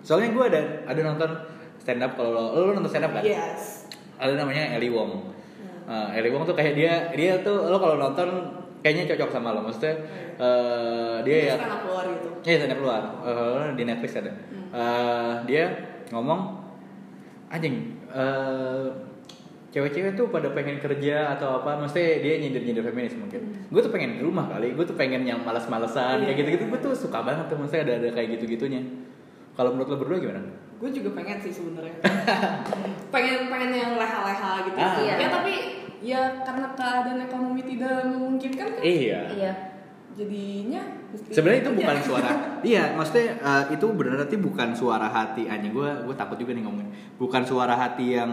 [0.00, 1.30] soalnya gue ada ada nonton
[1.76, 3.24] stand up kalau lo lo nonton stand up kan?
[3.26, 3.90] Yes.
[4.16, 5.32] Ada namanya Ellie Wong.
[5.90, 8.28] Eh, Ellie Wong tuh kayak dia dia tuh lo kalau nonton
[8.80, 9.94] kayaknya cocok sama lo maksudnya
[10.40, 12.28] eh, dia ya kan keluar gitu.
[12.46, 14.32] Iya stand up keluar Eh, di Netflix ada.
[14.70, 15.64] Eh, dia
[16.14, 16.62] ngomong
[17.50, 18.86] anjing eh,
[19.70, 24.18] cewek-cewek tuh pada pengen kerja atau apa maksudnya dia nyindir-nyindir feminis mungkin gue tuh pengen
[24.18, 26.38] di rumah kali gue tuh pengen yang malas-malesan kayak Iya.
[26.38, 28.82] gitu-gitu gue tuh suka banget tuh maksudnya ada ada kayak gitu-gitunya
[29.52, 30.42] kalau menurut lo berdua gimana
[30.80, 31.92] Gue juga pengen sih sebenarnya.
[33.14, 34.76] pengen pengen yang leha-leha gitu.
[34.80, 34.96] Ah.
[34.96, 35.14] Iya.
[35.18, 35.52] Ya tapi
[36.00, 38.80] ya karena keadaan ekonomi tidak memungkinkan kan.
[38.80, 39.52] iya iya
[40.10, 40.80] Jadinya
[41.28, 41.80] sebenarnya itu kerja.
[41.84, 42.30] bukan suara
[42.72, 46.88] iya maksudnya eh, itu berarti bukan suara hati anjing gue gue takut juga nih ngomongin
[47.14, 48.32] bukan suara hati yang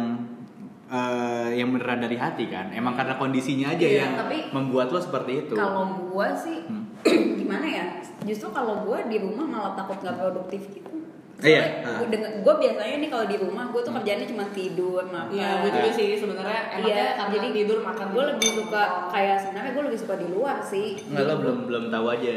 [0.87, 4.99] eh, yang beneran dari hati kan emang karena kondisinya aja Iya, yang tapi membuat lo
[4.99, 6.85] seperti itu kalau gue sih Hmm.
[7.39, 7.85] gimana ya
[8.23, 10.89] justru kalau gue di rumah malah takut nggak produktif gitu
[11.37, 12.01] Iya, ah.
[12.41, 15.89] gue biasanya nih kalau di rumah gue tuh kerjanya cuma tidur makan Iya, gue juga
[15.93, 18.09] sih sebenarnya Iya, jadi tidur makan.
[18.09, 20.97] gue lebih suka kayak sebenarnya gue lebih suka di luar sih.
[20.97, 22.33] Nggak lo belum belum tahu aja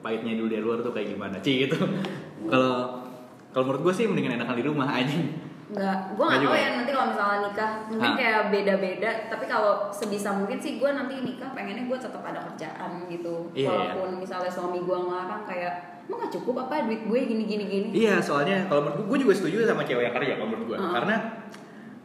[0.00, 1.76] pahitnya dulu dari luar tuh kayak gimana sih gitu.
[2.48, 3.04] Kalau
[3.52, 5.28] kalau menurut gue sih mendingan enakan di rumah anjing.
[5.68, 6.56] Nggak, gue Nggak tahu juga.
[6.56, 8.16] ya nanti kalau misalnya nikah mungkin Hah?
[8.16, 9.10] kayak beda-beda.
[9.28, 13.34] Tapi kalau sebisa mungkin sih gue nanti nikah pengennya gue tetap ada kerjaan gitu.
[13.52, 15.72] Iya, Walaupun misalnya suami gue ngelarang kayak
[16.08, 17.88] emang nggak cukup apa duit gue gini gini gini.
[17.92, 20.78] Iya, soalnya kalau menurut gue, gue juga setuju sama cewek yang kerja kalau menurut gue.
[20.78, 20.92] Heeh.
[20.94, 21.16] Karena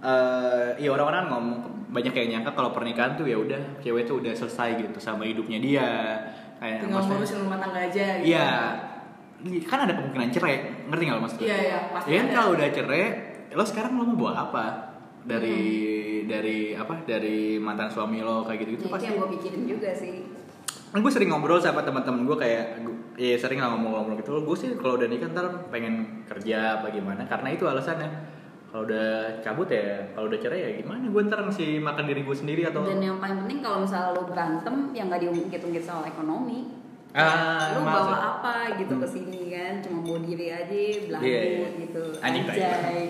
[0.03, 4.33] eh ya orang-orang ngomong banyak yang nyangka kalau pernikahan tuh ya udah cewek tuh udah
[4.33, 5.87] selesai gitu sama hidupnya dia.
[6.59, 8.27] Kayak tinggal maksudnya- ngurusin rumah tangga aja gitu.
[8.27, 8.51] Iya.
[9.63, 10.55] Kan ada kemungkinan cerai,
[10.87, 11.47] ngerti nggak lo maksud gue?
[11.47, 13.03] Iya, iya, pasti Ya kan kalau udah cerai,
[13.53, 14.65] lo sekarang lo mau bawa apa?
[15.23, 15.57] Dari
[16.19, 16.27] Hmm.
[16.27, 16.93] dari apa?
[17.01, 19.05] Dari mantan suami lo kayak gitu-gitu Nah, itu pasti.
[19.05, 20.13] yang gue pikirin juga sih.
[20.89, 22.65] Kan gue sering ngobrol sama teman-teman gue kayak
[23.13, 27.21] ya sering lah ngomong-ngomong gitu gue sih kalau udah nikah ntar pengen kerja apa gimana
[27.23, 28.09] karena itu alasannya
[28.67, 29.05] kalau udah
[29.39, 32.81] cabut ya kalau udah cerai ya gimana gue ntar masih makan diri gue sendiri atau
[32.81, 36.73] Dan yang paling penting kalau misalnya lo berantem yang nggak diungkit-ungkit soal ekonomi.
[37.15, 40.73] Ah, lu maksud- bawa apa gitu ke sini kan cuma bawa diri aja
[41.05, 41.67] belakang Iya, iya.
[41.79, 42.43] gitu Anjing.
[42.43, 43.01] Anjay.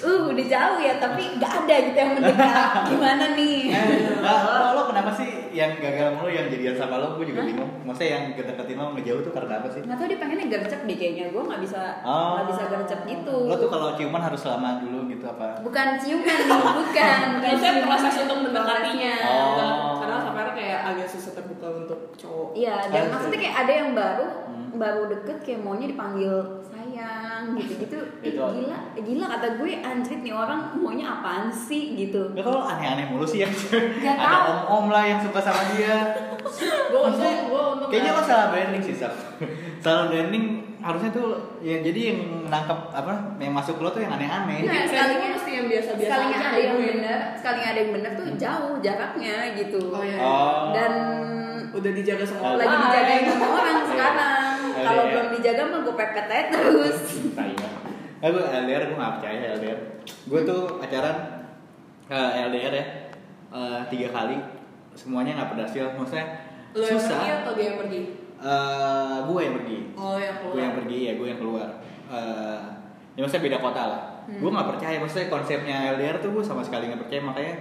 [0.00, 4.34] uh udah jauh ya tapi nggak ada gitu yang mendekat gimana nih Eh, lo,
[4.72, 7.70] lo kenapa sih yang gagal mulu yang jadian sama lo gue juga bingung.
[7.82, 9.80] Maksudnya yang deketin lo ngejauh tuh karena apa sih?
[9.82, 12.32] nggak tahu dia pengennya gercep deh kayaknya gue nggak bisa Oh.
[12.34, 15.60] nggak bisa gercep gitu Lo tuh kalau ciuman harus lama dulu gitu apa?
[15.60, 17.84] bukan ciuman nih bukan ciuman.
[17.84, 19.94] proses untuk mendekatinya Oh.
[19.98, 23.42] Karena sampai kayak agak susah terbuka untuk cowok Iya, dan Harus maksudnya ya?
[23.42, 24.68] kayak ada yang baru, Hmm.
[24.74, 26.34] baru deket kayak maunya dipanggil
[27.02, 27.98] sayang gitu-gitu.
[28.22, 28.38] Itu.
[28.38, 32.30] gila, gila kata gue anjrit nih orang maunya apaan sih gitu.
[32.32, 34.46] Gak kalau aneh-aneh mulu sih yang Gak ada tahu.
[34.70, 35.96] om-om lah yang suka sama dia.
[36.88, 39.12] Gue untung, gue untung Kayaknya lo salah branding sih, Sab.
[39.78, 40.44] salah branding
[40.78, 41.28] harusnya tuh
[41.60, 44.62] ya jadi yang nangkep apa yang masuk lo tuh yang aneh-aneh.
[44.62, 46.86] Nah, Sekalinya sekalinya mesti yang biasa-biasa sekalinya aja ada yang gue.
[46.88, 49.80] bener, sekalinya ada yang bener tuh jauh jaraknya gitu.
[49.88, 50.18] Oh iya.
[50.18, 50.62] Oh.
[50.70, 50.92] Dan
[51.72, 52.82] Udah dijaga sama lagi orang.
[52.84, 53.86] dijagain sama orang Iya.
[53.88, 54.41] sekarang.
[54.84, 56.98] Kalau belum dijaga mah gue pepet aja terus.
[58.18, 59.78] Nah, gue LDR gue gak percaya LDR.
[60.24, 61.16] Gue tuh pacaran
[62.06, 62.86] eh, LDR ya
[63.50, 64.36] eh, tiga kali
[64.92, 65.84] semuanya nggak berhasil.
[65.92, 66.26] Maksudnya
[66.72, 67.18] Lo yang susah.
[67.18, 68.00] pergi atau dia yang pergi?
[68.38, 69.78] Eh, gue yang pergi.
[69.94, 70.60] Oh yang gue keluar.
[70.60, 71.68] yang pergi ya gue yang keluar
[72.06, 72.60] Eh,
[73.12, 74.38] ya maksudnya beda kota lah Hmm.
[74.38, 77.54] gue nggak percaya maksudnya konsepnya LDR tuh gue sama sekali nggak percaya makanya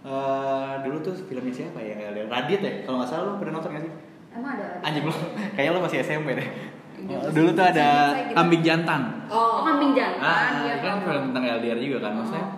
[0.00, 3.70] eh, dulu tuh filmnya siapa ya LDR Radit ya kalau nggak salah lo pernah nonton
[3.72, 3.92] nggak sih
[4.34, 4.66] Emang ada.
[4.80, 5.12] anjing lo
[5.52, 6.48] kayaknya lo masih SMP deh
[6.96, 8.32] Iya, Oh, dulu tuh ada gitu.
[8.32, 10.20] kambing jantan Oh, kambing jantan.
[10.20, 12.52] ah iya, kan film tentang LDR juga kan maksudnya Oh.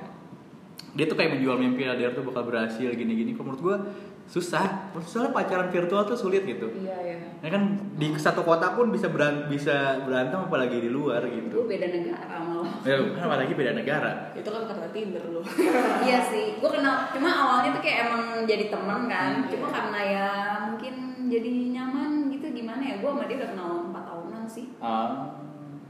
[0.92, 3.76] dia tuh kayak menjual mimpi LDR tuh bakal berhasil gini-gini kok menurut gue
[4.26, 7.16] susah soalnya pacaran virtual tuh sulit gitu Iya, iya.
[7.38, 7.62] ya kan
[7.92, 12.34] di satu kota pun bisa beran bisa berantem apalagi di luar gitu Gue beda negara
[12.36, 12.74] malah.
[12.82, 14.12] Ya, kan apalagi beda negara.
[14.32, 15.40] Itu kan karena Tinder lo.
[16.06, 17.06] iya sih, gue kenal.
[17.08, 19.30] Cuma awalnya tuh kayak emang jadi teman kan.
[19.38, 19.48] Hmm.
[19.48, 20.28] Cuma karena ya
[20.66, 20.94] mungkin
[21.28, 22.94] jadi nyaman gitu gimana ya.
[22.96, 24.66] Gue sama dia udah kenal 4 tahunan sih.
[24.76, 25.36] Ah,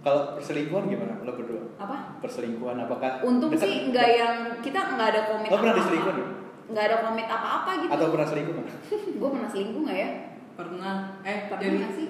[0.00, 1.14] kalau perselingkuhan gimana?
[1.20, 1.62] Lo berdua?
[1.76, 2.18] Apa?
[2.18, 3.20] Perselingkuhan apakah?
[3.20, 3.64] Untung dekat?
[3.64, 5.48] sih nggak yang kita nggak ada komit.
[5.48, 6.18] Lo pernah diselingkuhin?
[6.66, 7.90] Nggak ada komit apa-apa gitu.
[7.90, 8.54] Atau pernah selingkuh
[9.20, 10.10] gue pernah selingkuh nggak ya?
[10.54, 10.94] Pernah.
[11.22, 12.08] Eh Pernah jadi sih?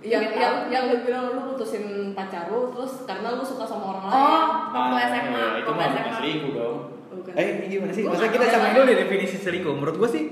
[0.00, 0.72] yang Nggak yang tahu.
[0.72, 4.16] yang lu bilang lu putusin pacar lu terus karena lu suka sama orang lain.
[4.16, 5.28] Oh, waktu Ah, SMA.
[5.28, 6.76] ya, itu waktu mah bukan selingkuh dong.
[7.10, 7.32] Bukan.
[7.36, 8.02] Eh, ini gimana sih?
[8.04, 8.74] Nggak kita samain ya.
[8.74, 9.72] dulu deh definisi selingkuh.
[9.74, 10.22] Menurut gua sih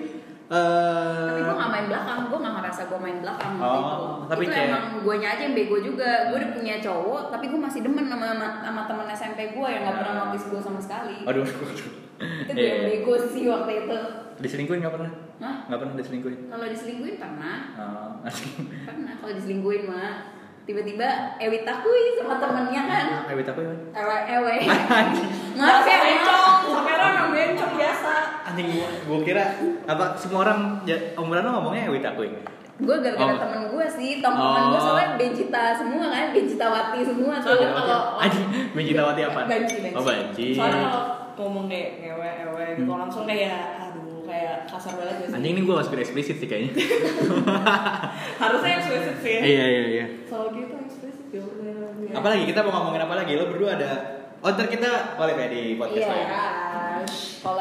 [0.49, 4.43] eh Tapi gue gak main belakang, gue gak ngerasa gue main belakang Oh, itu tapi
[4.43, 7.81] Itu kayak- emang gue aja yang bego juga Gue udah punya cowok, tapi gue masih
[7.83, 11.45] demen sama, sama, sama temen SMP gue yang gak pernah notice gue sama sekali Aduh,
[11.47, 11.91] aduh.
[12.19, 12.89] Itu gue Iya, yang iya.
[12.99, 13.99] bego sih waktu itu
[14.39, 15.11] Diselingkuhin nggak pernah?
[15.39, 15.57] Hah?
[15.67, 16.41] Nggak pernah diselingkuhin?
[16.47, 18.09] Kalau diselingkuhin pernah, Oh,
[18.87, 20.38] pernah kalau diselingkuhin mah
[20.69, 21.09] Tiba-tiba
[21.41, 23.73] Ewi takui sama temennya kan wait aku ya.
[23.97, 24.57] Ewe-ewe
[25.01, 25.31] Anjing.
[25.57, 28.13] Maaf ya, bencong, sampai orang yang bencong biasa.
[28.45, 29.45] Anjing gua, gua kira
[29.89, 32.37] apa semua orang ya, umuran lo ngomongnya wait aku ya.
[32.79, 33.41] Gue gara-gara Oh.
[33.41, 34.85] temen gue sih, tongkrongan gue Oh.
[34.85, 39.41] soalnya Bencita semua kan, Bencitawati semua tuh Soalnya kalau Anjing, Benjitawati apa?
[39.51, 39.97] Banci, banci.
[39.97, 40.47] Oh, banci.
[40.55, 41.03] Soalnya kalau
[41.39, 43.78] ngomong kayak ngewe, ewe gitu langsung kayak aduh kayak
[44.67, 45.37] kasar banget gak sih?
[45.37, 46.73] Anjing ini gue masukin eksplisit sih kayaknya.
[48.43, 49.37] Harusnya yang eksplisit sih.
[49.39, 50.05] iya iya iya.
[50.25, 51.43] Soal gitu eksplisit ya.
[52.17, 53.33] Apalagi kita mau ngomongin apa lagi?
[53.37, 53.91] Lo berdua ada
[54.39, 56.47] Oh ntar kita balik ya di podcast Iya, lo ya.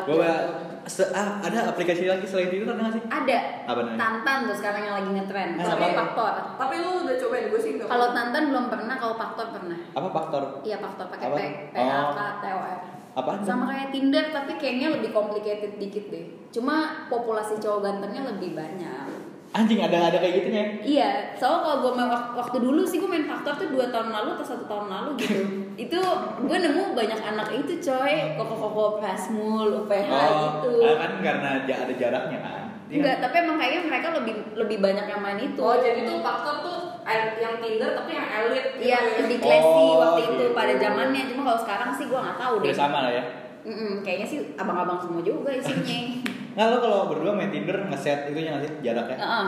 [0.05, 3.03] Gue ah, ada aplikasi lagi selain Tinder ada nggak sih?
[3.09, 3.37] Ada.
[3.65, 3.97] Apa namanya?
[3.97, 5.49] Tantan tuh sekarang yang lagi ngetren.
[5.57, 5.97] Ah, Sama apa?
[6.05, 6.33] faktor.
[6.61, 7.71] Tapi lu udah cobain gue sih.
[7.81, 9.77] Kalau Tantan belum pernah, kalau faktor pernah.
[9.97, 10.41] Apa faktor?
[10.61, 11.27] Iya faktor pakai?
[11.33, 11.39] P,
[11.73, 12.13] P A Oh.
[12.13, 12.79] K T O R.
[13.17, 13.41] Apaan?
[13.41, 16.25] Sama kayak Tinder tapi kayaknya lebih complicated dikit deh.
[16.53, 19.09] Cuma populasi cowok gantengnya lebih banyak.
[19.47, 20.63] Anjing ada ada kayak gitunya.
[20.83, 24.11] Iya, soalnya kalau gue main wak- waktu dulu sih gue main faktor tuh dua tahun
[24.11, 25.41] lalu atau satu tahun lalu gitu.
[25.87, 25.97] itu
[26.43, 30.83] gue nemu banyak anak itu coy, koko-koko Prasmul, UPH gitu.
[30.83, 32.63] ah, kan karena ada jaraknya kan.
[32.87, 35.59] Iya Enggak, tapi emang kayaknya mereka lebih lebih banyak yang main itu.
[35.59, 36.77] Oh jadi tuh faktor tuh
[37.09, 38.65] yang Tinder tapi yang elit.
[38.73, 39.11] gitu Iya, ya.
[39.21, 40.45] lebih classy Oh, waktu itu gitu.
[40.51, 41.23] pada zamannya.
[41.27, 42.67] Cuma kalau sekarang sih gue nggak tahu deh.
[42.67, 43.23] Udah sama lah ya.
[43.63, 45.99] Mm-mm, kayaknya sih abang-abang semua juga isinya.
[46.57, 49.13] Nah lo kalau berdua main Tinder ngeset itu nggak sih jaraknya?
[49.15, 49.47] Heeh.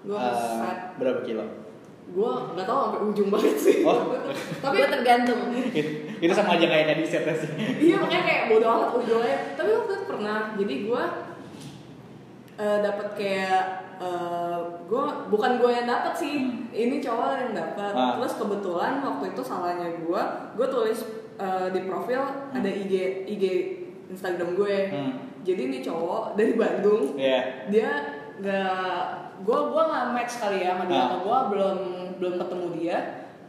[0.00, 0.78] Gue Eh, set.
[0.96, 1.44] berapa kilo?
[2.08, 3.76] Gue nggak tahu sampai ujung banget sih.
[3.82, 4.10] Oh.
[4.64, 5.38] tapi Gue tergantung.
[6.18, 7.50] itu, sama aja kayak tadi setnya sih.
[7.78, 9.38] iya makanya kayak bodo amat ujungnya.
[9.54, 10.40] Tapi waktu itu pernah.
[10.56, 11.02] Jadi gue
[12.58, 13.62] eh dapat kayak
[13.98, 16.34] eh gue bukan gue yang dapat sih.
[16.70, 17.92] Ini cowok yang dapat.
[17.92, 18.14] Ah.
[18.16, 20.22] Terus kebetulan waktu itu salahnya gue.
[20.54, 21.00] Gue tulis
[21.36, 22.94] eh, di profil ada IG
[23.26, 23.44] IG
[24.08, 24.78] Instagram gue.
[24.88, 25.12] Hmm.
[25.42, 27.14] Jadi ini cowok dari Bandung.
[27.14, 27.68] Iya.
[27.68, 27.90] dia
[28.38, 29.02] nggak
[29.42, 31.18] gue gue nggak match kali ya sama dia Ah.
[31.18, 31.78] gue belum
[32.18, 32.98] belum ketemu dia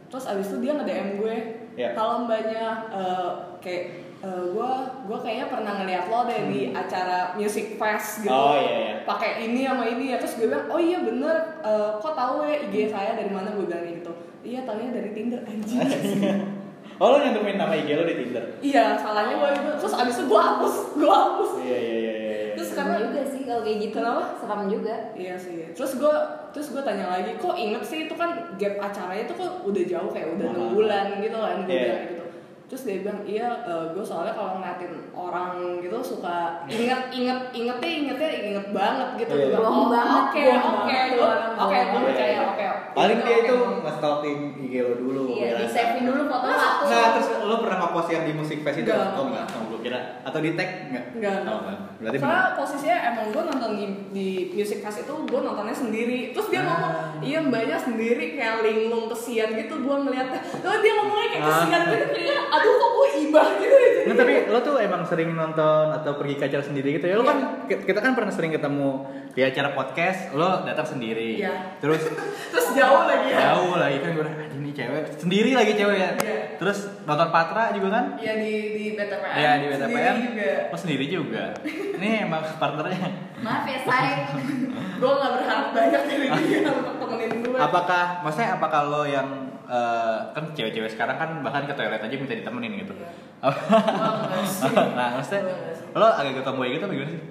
[0.06, 1.36] terus abis itu dia nge DM gue
[1.78, 1.94] Iya.
[1.94, 3.30] kalau mbaknya eh,
[3.62, 3.84] kayak
[4.22, 4.70] gue
[5.02, 8.44] gue kayaknya pernah ngeliat lo deh di acara music fest gitu Hmm.
[8.44, 8.94] Oh, iya, iya.
[9.02, 12.56] pakai ini sama ini ya terus gue bilang oh iya bener eh, kok tahu ya
[12.62, 14.12] IG saya dari mana gue bilang gitu
[14.42, 15.80] iya tahunya dari Tinder anjing
[17.00, 18.44] oh lo nyantumin nama IG lo di Tinder?
[18.60, 22.12] iya salahnya gue itu terus abis itu gue hapus gue hapus Iya iya iya iya.
[22.36, 22.52] iya.
[22.52, 24.22] terus serem Karena- juga sih kalau kayak gitu Kenapa?
[24.36, 25.56] serem juga Iya sih.
[25.72, 26.14] Terus gue
[26.50, 30.10] terus gue tanya lagi, kok inget sih itu kan gap acaranya itu kok udah jauh
[30.10, 31.80] kayak udah enam bulan gitu kan gue Iya.
[31.80, 32.19] bilang gitu.
[32.70, 33.48] Terus dia bilang iya
[33.90, 39.32] gue soalnya kalau ngeliatin orang gitu suka inget inget ingetnya ingetnya inget banget gitu.
[39.34, 39.46] Iya.
[39.50, 42.66] Bilang, Bohong oh, banget, Oke oke orang oke gue percaya oke.
[42.90, 43.82] Paling Gitu, dia itu oke.
[43.82, 45.22] nge-stalking IG lo dulu.
[45.30, 45.74] iya di rasa.
[45.74, 48.86] save dulu foto satu Nah, terus lo pernah nge-post yang di musik fest itu?
[48.86, 49.14] Enggak.
[49.14, 50.00] Oh enggak, oh, gue kira.
[50.22, 51.04] Atau di tag enggak?
[51.14, 51.38] Enggak.
[51.44, 51.78] Oh, enggak.
[52.00, 56.48] Berarti Soalnya posisinya emang gue nonton di, di Music Fest itu gue nontonnya sendiri Terus
[56.48, 56.66] dia Ah.
[56.66, 61.48] ngomong, iya mbaknya sendiri kayak linglung kesian gitu gue ngeliatnya Terus dia ngomongnya kayak Ah.
[61.50, 65.28] kesian gitu kayak aduh kok gue ibah gitu ya Nggak, tapi lo tuh emang sering
[65.30, 67.14] nonton atau pergi ke acara sendiri gitu ya?
[67.14, 67.28] Lo Iya.
[67.28, 67.38] kan
[67.68, 71.36] kita kan pernah sering ketemu di acara podcast, lo datang sendiri.
[71.36, 71.76] Iya.
[71.78, 72.08] Terus
[72.52, 76.10] Terus jauh lagi ya jauh lagi kan gue bilang, ini cewek sendiri lagi cewek ya.
[76.16, 76.36] Iya.
[76.56, 78.04] Terus nonton Patra juga kan?
[78.16, 80.14] Iya di, di BTPN Iya di sendiri BTPN.
[80.24, 81.44] juga Oh sendiri juga.
[81.94, 83.08] Ini emang partnernya.
[83.38, 84.08] maaf ya say
[84.96, 90.16] Gue gak berharap banyak dari dia untuk temenin gue Apakah, maksudnya apakah lo yang eh,
[90.32, 92.92] kan cewek-cewek sekarang kan bahkan ke toilet aja minta ditemenin gitu.
[92.92, 93.08] Iya.
[93.40, 94.74] Enggak sih.
[94.98, 95.42] nah maksudnya
[95.92, 97.22] lo agak ke tomboy gitu apa gimana sih?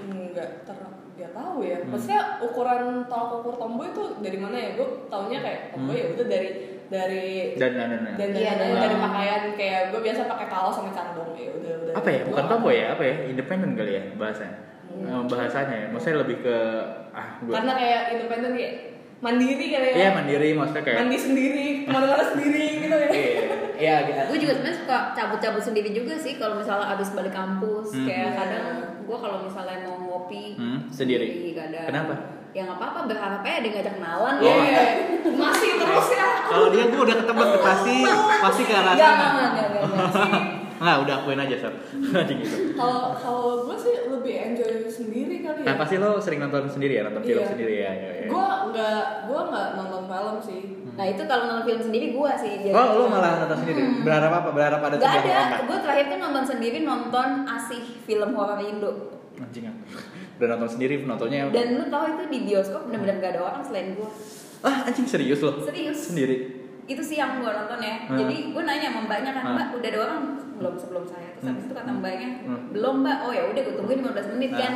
[0.00, 0.76] Enggak ter
[1.14, 1.78] dia tahu ya.
[1.78, 1.90] Hmm.
[1.90, 4.68] Maksudnya ukuran tolak ukur tomboy itu dari mana ya?
[4.74, 6.00] Gue taunya kayak tomboy Hmm.
[6.00, 6.48] ya udah dari
[6.88, 8.00] dari Dan dan dan.
[8.16, 11.72] dan Iya, dari, dan- dari pakaian kayak gue biasa pakai kaos sama candong ya udah
[11.84, 14.56] udah apa ya bukan tomboy ya apa ya independen kali ya bahasanya
[14.88, 16.56] Eh, bahasanya ya maksudnya lebih ke
[17.12, 18.74] ah gue karena kayak independen kayak
[19.18, 23.34] mandiri kali ya iya mandiri maksudnya kayak mandi sendiri ke mana-mana sendiri gitu ya iya
[23.76, 24.20] iya gitu.
[24.26, 28.06] gue juga sebenarnya suka cabut-cabut sendiri juga sih kalau misalnya abis balik kampus Hmm.
[28.06, 28.66] kayak kadang
[29.02, 31.50] gue kalau misalnya mau ngopi Hmm, sendiri?
[31.50, 32.14] kadang Kenapa?
[32.48, 34.62] ya nggak apa-apa berharap aja dia ngajak kenalan Iya, Oh.
[34.64, 34.82] iya.
[35.28, 37.96] masih terus ya kalau dia tuh udah ketemu pasti
[38.38, 39.26] pasti ke arah sana
[40.78, 41.56] nggak udah akuin aja
[42.14, 42.56] Anjing gitu.
[42.72, 45.66] Kalau kalau gue sih lebih enjoy sendiri kali ya.
[45.66, 47.50] Nah pasti lo sering nonton sendiri ya nonton film Iya.
[47.50, 48.26] sendiri ya, ya, ya.
[48.26, 50.60] gue nggak gue nggak nonton film sih.
[50.94, 53.80] Nah itu kalau nonton film sendiri gue sih jadi- oh lo malah nonton sendiri?
[54.00, 54.48] Berharap apa?
[54.50, 58.90] Berharap ada Gak ada, gue terakhir tuh nonton sendiri nonton asih film horor Indo.
[59.38, 59.76] Anjing ah.
[60.38, 63.94] udah nonton sendiri nontonnya Dan lu tau itu di bioskop bener-bener gak ada orang selain
[63.94, 64.10] gue
[64.58, 65.62] ah anjing serius lo?
[65.62, 66.10] Serius.
[66.10, 66.36] Sendiri?
[66.86, 68.06] Itu sih yang gue nonton ya.
[68.06, 68.18] Hmm.
[68.18, 69.54] Jadi gue nanya sama mbaknya kan Hmm.
[69.54, 70.20] Mbak udah ada orang
[70.58, 72.60] belum sebelum saya Terus habis itu kata mbaknya Hmm.
[72.70, 74.60] Belum mbak, oh ya udah gue tungguin 15 menit Hmm.
[74.60, 74.74] kan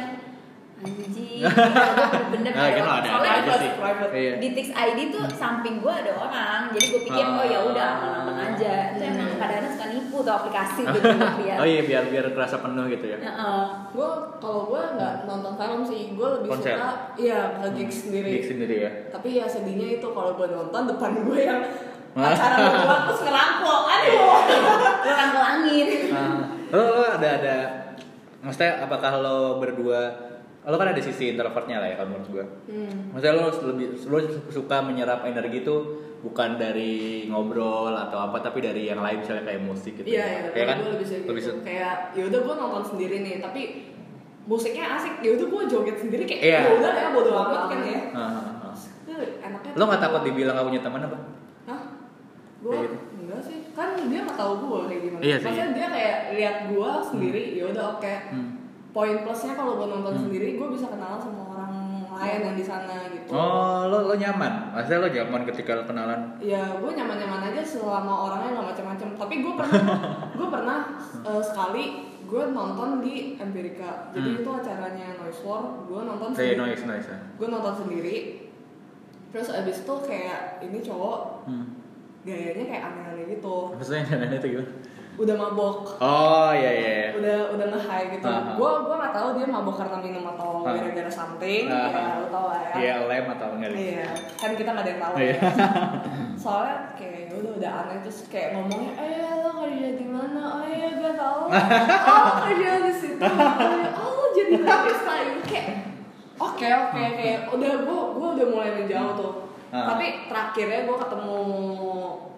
[0.83, 1.39] Anjing,
[2.35, 3.70] bener-bener Nah, gak ada gitu orang ada Soalnya sih.
[3.72, 4.11] private.
[4.12, 4.33] Iya.
[4.37, 7.39] di Tix ID tuh samping gue ada orang jadi gue pikir Ah.
[7.39, 11.07] oh ya udah aman-aman aja itu emang kadang-kadang suka nipu tuh aplikasi gitu
[11.39, 13.62] lihat oh iya biar biar terasa penuh gitu ya Heeh.
[13.89, 16.74] gue kalau gue nggak nonton film sih gue lebih Konser?
[16.74, 20.83] suka iya ke gigs sendiri Gig sendiri ya tapi ya sedihnya itu kalau gue nonton
[20.89, 21.62] depan gue yang
[22.13, 22.29] Ah.
[22.29, 24.37] acara berdua terus ngerangkul aduh
[25.03, 26.37] lu rangkul angin Nah,
[26.71, 27.57] lo, lo ada ada
[28.39, 30.01] maksudnya apakah lo berdua
[30.63, 33.11] lo kan ada sisi introvertnya lah ya kalau menurut gue hmm.
[33.11, 33.43] maksudnya lo
[33.73, 35.77] lebih lo suka menyerap energi itu
[36.23, 40.41] bukan dari ngobrol atau apa tapi dari yang lain misalnya kayak musik gitu iya iya
[40.55, 41.51] ya kan gue lebih suka lebih gitu.
[41.51, 43.63] suka kayak ya udah gue nonton sendiri nih tapi
[44.43, 46.61] musiknya asik ya udah gue joget sendiri kayak Iya.
[46.63, 48.75] ya udah ya bodo amat kan ya Ah, ah, ah.
[49.03, 51.19] Itu enaknya lo nggak takut dibilang gak punya teman apa?
[52.63, 52.97] Gue gitu.
[53.19, 55.21] enggak sih, kan dia nggak tahu gue kayak gimana.
[55.21, 55.45] Iya sih.
[55.45, 58.15] Maksudnya dia kayak lihat gue sendiri, ya udah oke.
[58.31, 58.49] Hmm.
[58.91, 60.23] Poin plusnya kalau gue nonton Hmm.
[60.23, 61.71] sendiri, gue bisa kenalan sama orang
[62.13, 63.35] lain yang di sana gitu.
[63.35, 68.31] oh lo lo nyaman maksudnya lo nyaman ketika lo kenalan Ya gue nyaman-nyaman aja selama
[68.31, 69.09] orangnya nggak macam-macam.
[69.17, 69.83] Tapi gue pernah,
[70.39, 70.79] gue pernah
[71.25, 71.85] eh, sekali
[72.23, 74.13] gue nonton di Empirica.
[74.13, 74.39] Jadi Hmm.
[74.39, 75.63] itu acaranya Noise War.
[75.83, 76.61] Gue nonton kayak sendiri.
[76.63, 77.19] noise noise ya.
[77.35, 78.17] Gue nonton sendiri.
[79.33, 81.67] Terus abis itu kayak ini cowok hmm.
[82.23, 83.57] Gayanya kayak aneh-aneh gitu.
[83.75, 84.70] maksudnya yang itu gimana
[85.12, 86.01] Udah mabok.
[86.01, 87.09] oh iya iya iya.
[87.12, 88.25] udah udah nge-high gitu.
[88.25, 88.57] Ah.
[88.57, 90.73] Gue gua nggak tahu dia mabuk karena minum atau Ah.
[90.73, 91.68] gara-gara something.
[91.68, 91.93] Ah.
[91.93, 92.73] Ya lu tau lah ya.
[92.81, 94.09] Iya lem atau enggak Iya,
[94.41, 95.14] kan kita nggak ada yang tahu.
[95.20, 95.37] Ya.
[96.43, 100.41] Soalnya kayak ya udah udah aneh terus kayak ngomongnya, eh lo kerja di mana?
[100.49, 101.43] Oh iya gak tahu.
[102.16, 103.20] oh kerja di situ.
[103.20, 103.37] Oh,
[103.68, 103.89] iya.
[103.93, 105.12] oh lo jadi barista
[105.45, 105.66] kayak.
[106.41, 109.33] Oke oke kayak udah gue gue udah mulai menjauh tuh.
[109.73, 109.97] Ah.
[109.97, 111.39] Tapi terakhirnya gue ketemu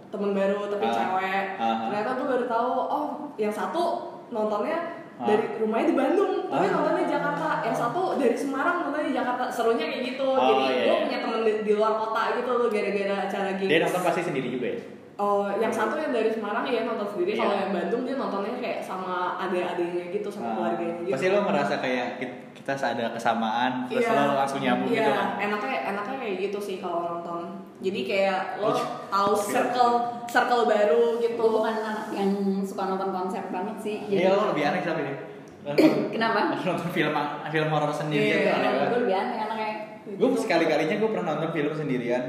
[0.09, 0.95] temen baru tapi Ah.
[0.95, 1.45] cewek.
[1.59, 1.77] Ah.
[1.91, 3.05] Ternyata gue baru tahu oh
[3.35, 3.83] yang satu
[4.31, 4.79] nontonnya
[5.15, 7.49] dari rumahnya di Bandung, tapi nontonnya di Jakarta.
[7.63, 9.45] Yang satu dari Semarang nontonnya di Jakarta.
[9.51, 10.27] Serunya kayak gitu.
[10.27, 11.03] Oh, Jadi iya, gue iya.
[11.07, 13.71] punya temen di, di luar kota gitu loh gara-gara acara gigs.
[13.71, 14.81] dia nonton pasti sendiri juga ya
[15.15, 17.33] Oh, yang satu yang dari Semarang ya nonton sendiri.
[17.33, 17.41] Iya.
[17.41, 20.55] Kalau yang Bandung dia nontonnya kayak sama adik-adiknya gitu, sama Ah.
[20.57, 21.13] keluarganya gitu.
[21.15, 24.17] pasti lo merasa kayak kit- kita ada kesamaan terus Iya.
[24.17, 27.43] lo langsung nyambung iya, gitu kan enaknya enaknya kayak gitu sih kalau nonton.
[27.79, 29.93] Jadi kayak lo Oh, tahu circle
[30.27, 31.37] circle baru gitu.
[31.37, 35.17] gue bukan anak yang suka nonton konser banget sih iya lo lebih aneh tapi nih
[36.15, 36.57] Kenapa?
[36.59, 37.15] nonton film
[37.47, 39.73] film horor sendirian Iya, tuh aneh Gue lebih aneh anaknya.
[40.11, 42.23] gue sekali kalinya gue pernah nonton film sendirian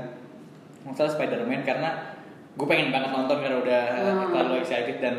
[0.84, 1.90] masalah Spider-Man karena
[2.56, 4.32] gue pengen banget nonton karena udah Hmm.
[4.32, 5.16] terlalu excited dan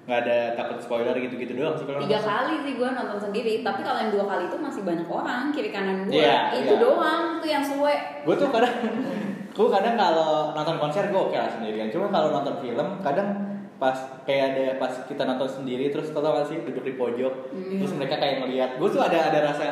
[0.00, 2.30] nggak ada takut spoiler gitu-gitu doang sih kalau Tiga nonton.
[2.32, 5.70] kali sih gue nonton sendiri, tapi kalau yang dua kali itu masih banyak orang kiri
[5.70, 6.14] kanan gue.
[6.16, 6.80] Iya, itu iya.
[6.80, 7.94] doang tuh yang suwe.
[8.20, 8.74] gue tuh kadang
[9.56, 13.28] gue kadang kalau nonton konser gue oke lah sendirian cuma kalau nonton film kadang
[13.76, 17.78] pas kayak ada pas kita nonton sendiri terus tau gak sih duduk di pojok Hmm.
[17.78, 19.66] terus mereka kayak ngeliat gue tuh ada ada rasa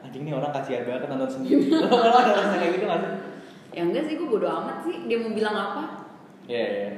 [0.00, 3.12] anjing nih orang kasihan banget nonton sendiri lo lo ada rasa kayak gitu gak sih
[3.74, 5.02] Ya enggak sih, gue bodo amat sih.
[5.04, 6.03] Dia mau bilang apa?
[6.46, 6.90] Iya iya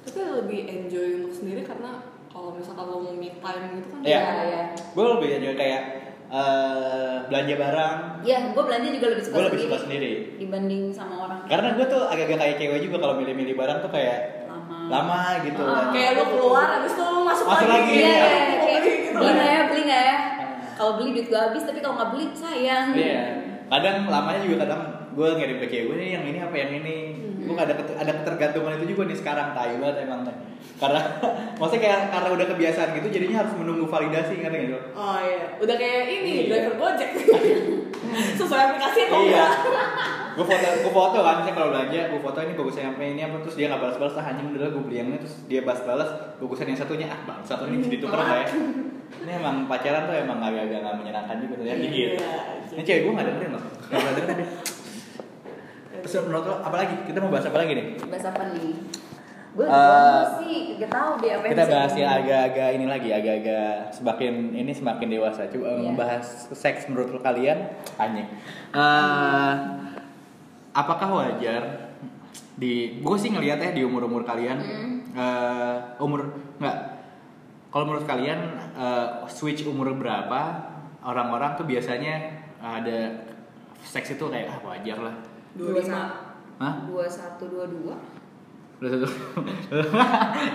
[0.00, 1.90] Tapi lebih enjoy untuk sendiri karena
[2.26, 4.00] kalau misalkan lo mau me time gitu kan.
[4.02, 4.20] Iya.
[4.42, 4.62] iya.
[4.74, 5.82] gue lebih aja kayak
[6.28, 9.68] eh, belanja barang Ya, gue belanja juga lebih suka gue lebih sendiri.
[9.68, 11.40] suka sendiri Dibanding sama orang.
[11.44, 14.76] karena gue tuh agak-agak kayak cewek juga kalau milih-milih barang tuh kayak Lama.
[14.88, 15.88] lama gitu Ah.
[15.90, 18.16] Kayak lo keluar habis itu lo masuk, Masuk lagi, Iya, Iya.
[18.16, 20.16] iya, Mau kayak beli gitu beli nggak ya, beli nggak ya?
[20.74, 22.86] Kalau beli duit gue habis, tapi kalau nggak beli sayang.
[22.94, 23.22] Iya.
[23.68, 26.96] Kadang lamanya juga kadang gue ngirim ke cewek gue nih yang ini apa yang ini.
[27.48, 30.20] Gue ada keter- ada ketergantungan itu juga nih sekarang tai banget emang.
[30.76, 31.00] Karena
[31.58, 34.78] maksudnya kayak karena udah kebiasaan gitu jadinya harus menunggu validasi ngerti lo?
[34.92, 36.44] Oh iya, udah kayak ini Iya.
[36.46, 37.10] driver Gojek.
[38.38, 39.42] Sesuai aplikasi atau Iya.
[39.42, 39.52] enggak?
[40.38, 43.42] gue foto gue foto kan misalnya kalau belanja gue foto ini bagusnya yang ini apa
[43.42, 46.06] terus dia nggak balas-balas ah anjing udah gue beli yang ini terus dia balas-balas
[46.38, 48.46] bagusan yang satunya ah bang satu ini jadi tuker nggak ya
[49.18, 52.10] ini emang pacaran tuh emang agak-agak nggak menyenangkan juga tuh ya Iya, dikit
[52.70, 54.48] ini cewek gue nggak dengerin loh nggak dengerin
[56.18, 56.94] menurut lo apa lagi?
[57.04, 57.86] Kita mau bahas apa lagi nih?
[58.02, 58.72] Bahas apa nih?
[59.48, 64.34] Gue Eh, sih, gak tau deh apa kita bahas yang agak-agak ini lagi agak-agak semakin
[64.54, 65.50] ini semakin dewasa.
[65.50, 65.82] Coba Iya.
[65.84, 67.58] membahas seks menurut lo kalian
[67.96, 68.28] anjing.
[68.70, 69.52] Eh,
[70.72, 71.90] apakah wajar
[72.54, 74.94] di gue sih ngelihat ya di umur umur kalian Hmm.
[75.10, 76.78] eh, umur nggak.
[77.68, 78.38] Kalau menurut kalian
[78.72, 80.40] eh, switch umur berapa
[81.02, 83.26] orang-orang tuh biasanya ada
[83.82, 85.16] seks itu kayak ah wajar lah
[85.54, 85.80] 25.
[85.82, 86.12] sa-
[86.58, 86.74] Hah?
[86.84, 87.94] dua satu dua dua.
[88.78, 89.06] Udah satu.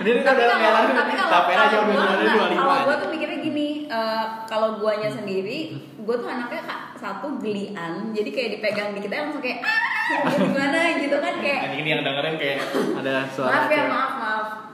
[0.00, 2.62] Ini kita Tapi udah kalau kayak tapi aja kalau udah enggak, dua lima.
[2.62, 5.58] kalau gue tuh mikirnya gini, eh, kalau guanya sendiri,
[5.98, 9.80] gue tuh anaknya kak satu gelian, jadi kayak dipegang dikit aja langsung kayak ah
[10.30, 12.58] gimana gitu kan kayak ini yang dengerin kayak
[12.94, 13.48] ada suara.
[13.50, 14.12] maaf ya maaf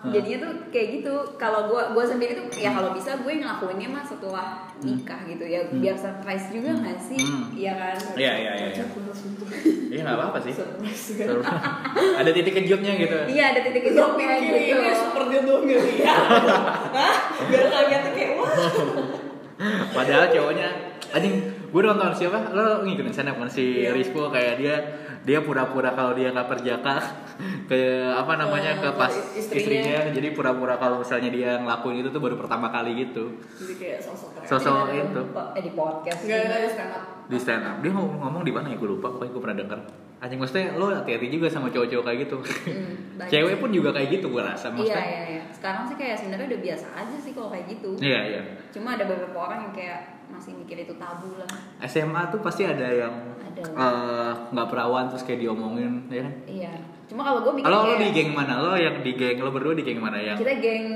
[0.01, 0.09] Hmm.
[0.11, 4.01] jadinya tuh kayak gitu kalau gua gua sendiri tuh ya kalau bisa gue ngelakuinnya mah
[4.01, 5.77] setelah nikah gitu ya Hmm.
[5.77, 7.53] biar surprise juga nggak sih Hmm.
[7.53, 8.69] iya kan Iya iya iya.
[8.73, 8.85] iya.
[9.91, 10.53] Iya nggak apa-apa sih.
[10.57, 11.21] Surprise
[12.17, 13.17] ada titik kejutnya gitu.
[13.29, 16.17] iya ada titik kejutnya gitu ini super dildo ngeliat
[16.91, 17.15] Hah?
[17.45, 18.51] Biar kalian tuh kayak wah
[19.93, 20.69] Padahal cowoknya
[21.11, 21.35] anjing
[21.71, 22.51] gue nonton siapa?
[22.51, 23.47] Lo ngikutin sana kan?
[23.47, 23.91] Si Iya.
[23.91, 24.75] Rispo kayak dia
[25.21, 26.97] dia pura-pura kalau dia nggak perjaka
[27.71, 29.61] ke apa namanya ke Eh, pas ke istrinya.
[29.79, 33.37] istrinya jadi pura-pura kalau misalnya dia ngelakuin itu tuh baru pertama kali gitu.
[33.55, 35.23] Jadi kayak sosok Di dalam itu.
[35.55, 37.03] eh, di podcast Enggak, enggak ada stand up.
[37.27, 37.77] Di stand up.
[37.79, 38.77] Dia ngomong, ngomong di mana ya?
[38.77, 39.81] Gue lupa pokoknya gue pernah denger.
[40.21, 42.37] Anjing maksudnya lo hati-hati juga sama cowok-cowok kayak gitu.
[42.41, 45.01] Hmm, banyak cewek pun juga kayak gitu gue rasa iya maksudnya.
[45.03, 45.43] iya iya.
[45.51, 47.91] Sekarang sih kayak sebenarnya udah biasa aja sih kalau kayak gitu.
[47.99, 48.43] Iya iya.
[48.69, 50.01] Cuma ada beberapa orang yang kayak
[50.51, 51.47] masih mikir itu tabu lah.
[51.87, 53.15] SMA tuh pasti ada yang
[53.55, 56.35] eh, nggak perawan terus kayak diomongin ya kan?
[56.51, 56.73] Iya.
[57.07, 58.53] Cuma kalau gue mikir kalau lo di geng mana?
[58.59, 60.35] Lo yang di geng lo berdua di geng mana yang?
[60.35, 60.87] Kita geng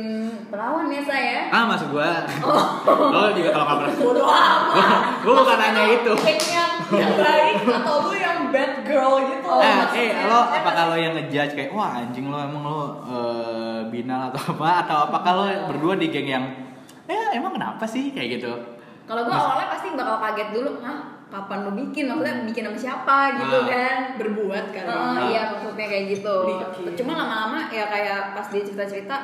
[0.51, 2.27] perawan ya saya ah maksud gua.
[2.43, 3.15] Oh.
[3.15, 5.03] lo juga kalau pernah Bodoh amat.
[5.23, 6.13] Gua bukan nanya itu.
[6.19, 9.51] Geng yang, yang baik atau lu yang bad girl gitu?
[9.55, 14.35] Eh, eh lo apakah lo yang ngejudge kayak wah anjing lo emang lo eh, binal
[14.35, 14.69] atau apa?
[14.83, 16.45] Atau apakah lo berdua di geng yang
[17.07, 18.11] ya emang kenapa sih?
[18.11, 18.74] Kayak gitu
[19.05, 22.05] Kalau gue awalnya pasti bakal kaget dulu, hah kapan lo bikin?
[22.07, 23.67] Maksudnya bikin sama siapa gitu Ah.
[23.67, 23.97] kan?
[24.17, 25.17] Berbuat kan Oh, Ah.
[25.25, 26.37] iya maksudnya kayak gitu.
[26.47, 26.93] Bikin.
[26.97, 29.17] Cuma lama-lama ya kayak pas dia cerita-cerita,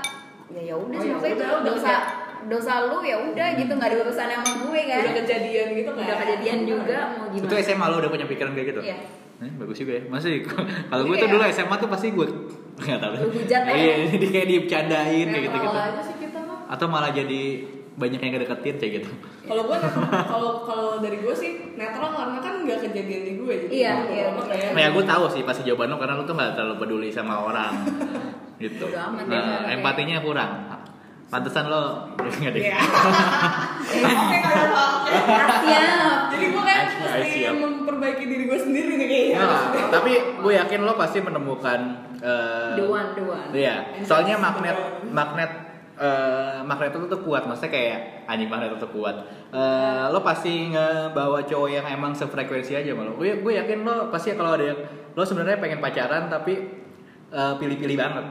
[0.48, 1.94] ya ya udah Oh, sih ya maksudnya itu udah, udah dosa
[2.42, 5.00] dosa lu ya udah gitu nggak ada urusan sama gue kan.
[5.02, 7.46] Udah kejadian gitu kan Udah kejadian juga mau gimana?
[7.46, 8.96] itu SMA lo udah punya pikiran kayak gitu Iya.
[9.40, 10.32] Eh, bagus juga ya masih
[10.90, 12.26] kalau gue Jadi tuh dulu SMA tuh pasti gue
[12.80, 13.72] nggak tahu Lu hujat ya?
[13.72, 17.42] iya jadi kayak dibcandain kayak gitu gitu Netral aja sih kita mah atau malah jadi
[18.00, 19.10] banyak yang kedeketin kayak gitu
[19.44, 19.76] kalau gue
[20.24, 24.24] kalau kalau dari gue sih netral karena kan nggak kejadian di gue jadi Iya, iya.
[24.32, 24.68] ya.
[24.72, 27.36] Nah, ya gue tahu sih pasti jawaban lo karena lo tuh nggak terlalu peduli sama
[27.42, 27.72] orang
[28.58, 28.88] gitu.
[28.88, 30.50] Amat ya, Nah, kayak- empatinya kurang.
[31.26, 32.62] Pantesan lo nggak deh.
[32.64, 32.78] Iya.
[34.10, 35.14] Oke kalau oke.
[35.60, 36.20] Siap.
[36.30, 39.38] Jadi gue kan I mesti memperbaiki diri gue sendiri nih kayaknya.
[39.38, 41.80] Nah, tapi gue yakin lo pasti menemukan
[42.16, 43.48] eh, The one, the one.
[43.52, 43.76] Iya.
[44.02, 44.76] Soalnya magnet
[45.06, 45.50] magnet
[46.00, 49.16] eh, magnet itu tuh kuat, maksudnya kayak anjing magnet itu kuat.
[49.50, 53.14] Eh, lo pasti ngebawa cowok yang emang sefrekuensi aja malu.
[53.14, 54.78] Gue gue yakin lo pasti kalau ada yang
[55.10, 56.54] lo sebenarnya pengen pacaran tapi
[57.28, 58.24] eh, pilih-pilih banget.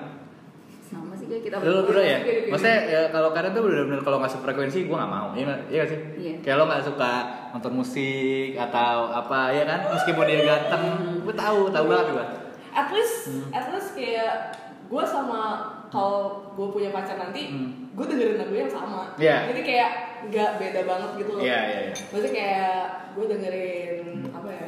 [0.82, 2.20] Sama sih juga kita berdua ya?
[2.26, 2.49] Iya.
[2.49, 5.30] Maksudnya ya, kalau Karen tuh bener-bener kalau nggak sefrekuensi gue nggak mau.
[5.32, 5.99] Iya nggak iya sih?
[6.17, 6.34] Iya.
[6.41, 7.11] Kayak lo nggak suka
[7.53, 9.80] nonton musik atau apa ya kan?
[9.93, 10.84] Meskipun dia ganteng,
[11.22, 12.26] gue tahu, tahu banget gue.
[12.70, 13.49] at least Hmm.
[13.51, 14.53] at least kayak
[14.88, 15.41] gue sama
[15.90, 16.22] kalau
[16.52, 17.90] gue punya pacar nanti Hmm.
[17.92, 19.50] gue dengerin lagu yang sama Iya.
[19.50, 19.90] jadi kayak
[20.26, 21.94] nggak beda banget gitu loh Iya iya iya.
[22.06, 22.78] maksudnya kayak
[23.12, 23.98] gue dengerin
[24.30, 24.66] apa ya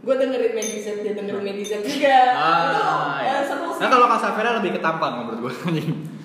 [0.00, 3.36] gue dengerin Medicine dia dengerin Medicine juga itu Ah, eh, iya.
[3.42, 5.52] seru sih Nah kalau Kak Safira lebih ketampang menurut gue.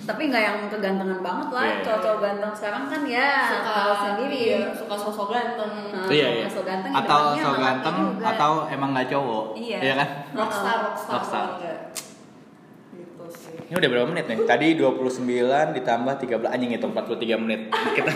[0.01, 1.83] tapi nggak yang kegantengan banget lah Iya, iya.
[1.83, 6.45] cowok-cowok ganteng sekarang kan ya suka tahu sendiri iya, suka sosok ganteng Nah, iya iya.
[6.47, 9.45] so ganteng Atau belakangnya so nggak ganteng atau emang nggak cowok.
[9.55, 9.77] Iya.
[9.79, 10.07] Iya kan?
[10.33, 11.45] rockstar rockstar, Rockstar.
[11.57, 12.08] sih
[13.69, 14.37] Ini udah berapa menit nih?
[14.43, 17.61] Tadi 29 ditambah 13 anjing itu 43 menit.
[17.97, 18.11] Kita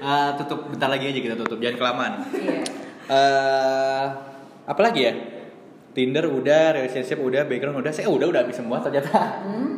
[0.00, 2.12] eh, tutup bentar lagi aja kita tutup jangan kelamaan.
[2.34, 2.62] iya
[3.08, 4.04] eh
[4.68, 5.12] apa lagi ya?
[5.96, 7.90] Tinder udah, relationship udah, background udah.
[7.90, 9.42] Saya udah udah habis semua ternyata.
[9.48, 9.72] hmm?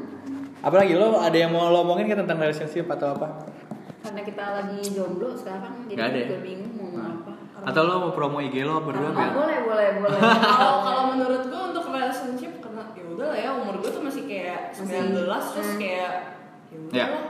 [0.60, 3.48] Apalagi lo ada yang mau lo omongin kan tentang relationship atau apa?
[4.00, 6.40] karena kita lagi jomblo sekarang jadi ada ya?
[6.40, 10.18] bingung mau ngapa Atau lo mau promo IG lo berdua oh, boleh boleh boleh
[10.56, 12.52] kalau kalau menurut gue untuk relationship
[13.20, 15.78] karena ya ya umur gue tuh masih kayak Masih- 19 terus hmm.
[15.78, 16.10] kayak
[16.88, 17.06] ya Ya.
[17.06, 17.24] lah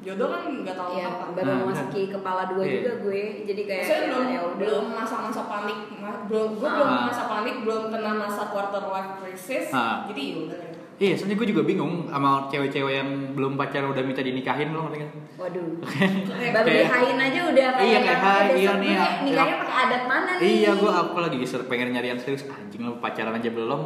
[0.00, 2.72] jodoh kan nggak tahu Iya, kapan baru Nah, memasuki kepala dua Iya.
[2.78, 5.78] juga gue jadi kayak Saya belum ya udah belum masa-masa panik,
[6.26, 7.04] belum gue belum Ah.
[7.04, 10.04] masa panik, belum kena masa quarter life crisis, Ah.
[10.04, 10.70] jadi ya udah ya.
[10.94, 14.98] Iya, soalnya gue juga bingung sama cewek-cewek yang belum pacaran udah minta dinikahin lo ngerti
[15.00, 15.10] kan?
[15.34, 19.06] waduh Kayak- baru Kayak- dihain aja udah kayak Iya, kayak, yang "Hai, iya nih, ya."
[19.24, 22.82] nikahnya pakai adat mana nih Iya, gue aku lagi geser pengen nyari yang serius anjing
[22.84, 23.82] lo pacaran aja belum.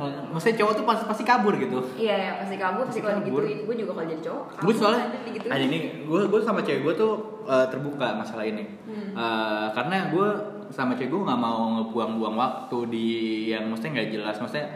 [0.00, 0.20] Iya.
[0.32, 1.78] Maksudnya cowok tuh pasti pasti kabur gitu.
[1.94, 5.48] iya ya pasti kabur pasti kalau digituin gue juga kalau jadi cowok gue soalnya aja
[5.52, 5.78] aja ini
[6.08, 7.12] gue gue sama cewek gue tuh
[7.44, 9.12] eh, terbuka masalah ini Hmm.
[9.12, 10.28] Eh, karena gue
[10.72, 13.06] sama cewek gue nggak mau ngebuang-buang waktu di
[13.52, 14.66] yang maksudnya nggak jelas maksudnya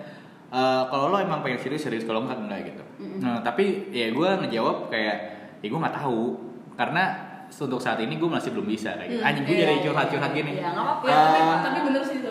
[0.53, 3.19] eh, kalau lo emang pengen serius serius kalau enggak enggak gitu Mm-mm.
[3.25, 5.17] nah tapi ya gue ngejawab kayak
[5.65, 6.37] ya gue nggak tahu
[6.75, 9.21] karena untuk saat ini gue masih belum bisa kayak gitu.
[9.23, 9.83] Hmm, anjing gue iya, jadi iya.
[9.87, 11.07] curhat-curhat gini Iya, nggak apa-apa.
[11.07, 12.31] Ya, tapi, tapi bener sih itu.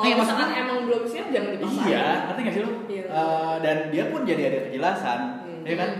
[0.00, 1.84] Kalau Iya, misalkan maksudnya- emang belum siap jangan dipaksain.
[1.84, 2.70] Iya, ngerti gak sih lo?
[2.88, 3.04] Iya.
[3.04, 5.62] Eh, dan dia pun jadi ada kejelasan, Hmm.
[5.62, 5.90] ya kan?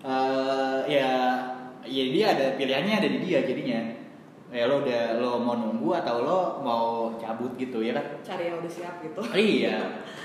[0.00, 1.08] Eh, ya,
[1.84, 3.80] ya dia ada pilihannya ada di dia jadinya.
[4.48, 6.84] Ya lo udah lo mau nunggu atau lo mau
[7.18, 8.06] cabut gitu ya kan?
[8.22, 9.20] Cari yang udah siap gitu.
[9.30, 9.76] iya.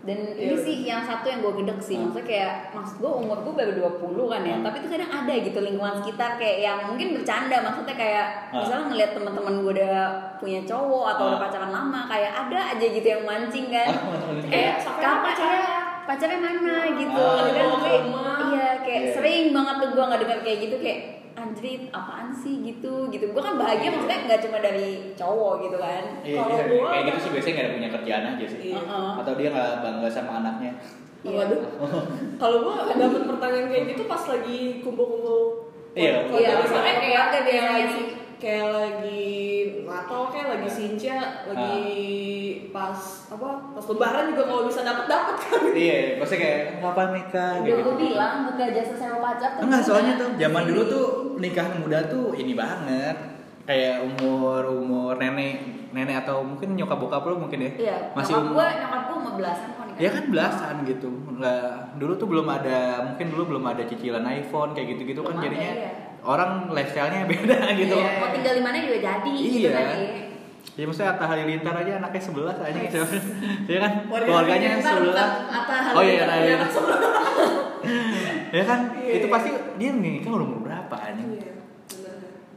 [0.00, 3.36] Dan Iya, ini sih yang satu yang gue gedek sih maksudnya kayak maksud gue umur
[3.42, 4.64] gue baru 20 kan ya Hmm.
[4.64, 8.58] tapi itu kadang ada gitu lingkungan sekitar kayak yang mungkin bercanda maksudnya kayak Ah.
[8.58, 9.96] misalnya ngeliat teman-teman gue udah
[10.36, 11.44] punya cowok atau udah Ah.
[11.44, 13.88] pacaran lama kayak ada aja gitu yang mancing kan
[14.50, 15.68] eh kapan apa pacarnya
[16.02, 17.44] pacarnya mana gitu Ah.
[17.44, 18.36] dan gue ke rumah.
[18.48, 19.12] iya kayak Iya.
[19.12, 20.98] sering banget tuh gue nggak dengar kayak gitu kayak
[21.32, 26.04] anjrit apaan sih gitu gitu gue kan bahagia maksudnya nggak cuma dari cowok gitu kan
[26.20, 28.60] Iya, Kalau dia gua- kayak gitu sih biasanya gak ada punya kerjaan aja sih.
[28.62, 28.76] Iya.
[28.78, 29.10] Heeh.
[29.16, 30.72] Atau dia nggak bangga sama anaknya.
[31.20, 31.36] Iya.
[31.36, 31.60] Waduh.
[32.36, 35.40] Kalau gua dapet pertanyaan kayak gitu pas lagi kumpul-kumpul.
[35.92, 36.24] Iya.
[36.30, 36.92] Iya, keluarga
[37.42, 38.06] kayak biasanya lagi sih.
[38.40, 39.30] Kayak lagi
[39.84, 41.78] Natal kayak lagi Sinca, lagi
[42.72, 42.96] pas
[43.28, 43.50] apa?
[43.76, 45.60] Pas lebaran juga kalau bisa dapat dapat kan.
[45.76, 48.00] Iya, pasti kayak kapan nikah Udah kayak gue gitu.
[48.00, 52.52] bilang buka jasa sewa pacar Enggak, soalnya tuh zaman dulu tuh nikah muda tuh ini
[52.56, 53.16] banget.
[53.70, 55.62] Kayak umur umur nenek
[55.94, 57.70] nenek atau mungkin nyokap bokap lo mungkin ya.
[57.70, 58.54] Iya, Masih nyokap umur.
[58.58, 60.00] gue, nyokap gue mau belasan kok nikah.
[60.02, 61.08] Ya kan belasan gitu.
[61.38, 65.38] Nggak, dulu tuh belum ada mungkin dulu belum ada cicilan iPhone kayak gitu-gitu kan Belum
[65.38, 65.90] ada, jadinya iya.
[66.20, 67.94] orang lifestyle-nya beda gitu.
[67.94, 69.70] Iya, mau tinggal di mana juga jadi gitu Iya.
[69.70, 69.98] kan ya.
[70.70, 72.98] Ya maksudnya Atta Halilintar aja anaknya 11 aja gitu.
[73.70, 73.92] Iya kan?
[74.10, 75.06] Keluarganya Halilintar, 11.
[75.06, 76.54] bukan Atta Oh iya, iya.
[76.58, 77.00] anak sebelah.
[78.50, 78.80] Ya kan?
[78.98, 79.32] Iya, Itu iya.
[79.32, 81.38] pasti dia nikah umur berapa anjing?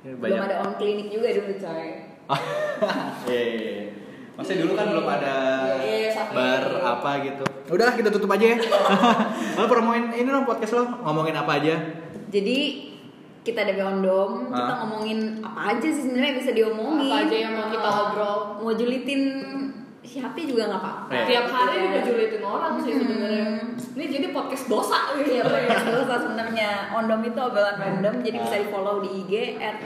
[0.03, 0.11] Iya.
[0.11, 1.87] Ya, Belum ada on klinik juga dulu coy.
[3.23, 3.85] Iya, iya, iya.
[4.33, 5.35] Maksudnya dulu kan belum ada
[5.77, 7.43] Iya, iya, sampai- bar apa gitu.
[7.69, 8.57] Udahlah kita tutup aja ya.
[9.57, 11.75] Lo promoin ini dong podcast lo ngomongin apa aja?
[12.27, 12.57] Jadi
[13.39, 17.07] kita ada kondom, kita ngomongin apa aja sih sebenarnya bisa diomongin.
[17.07, 18.37] Apa aja yang mau kita Uh, obrol.
[18.59, 19.21] Mau julitin
[20.03, 21.11] siapa juga nggak apa-apa.
[21.11, 21.25] Iya.
[21.25, 22.01] Tiap hari ya.
[22.03, 23.45] julitin orang sih sebenarnya.
[23.49, 23.95] Hmm.
[23.95, 25.29] Ini jadi podcast dosa gitu.
[25.31, 26.69] Iya podcast dosa sebenarnya.
[26.93, 28.61] Ondom itu obrolan random, jadi bisa Ah.
[28.61, 29.33] di follow di IG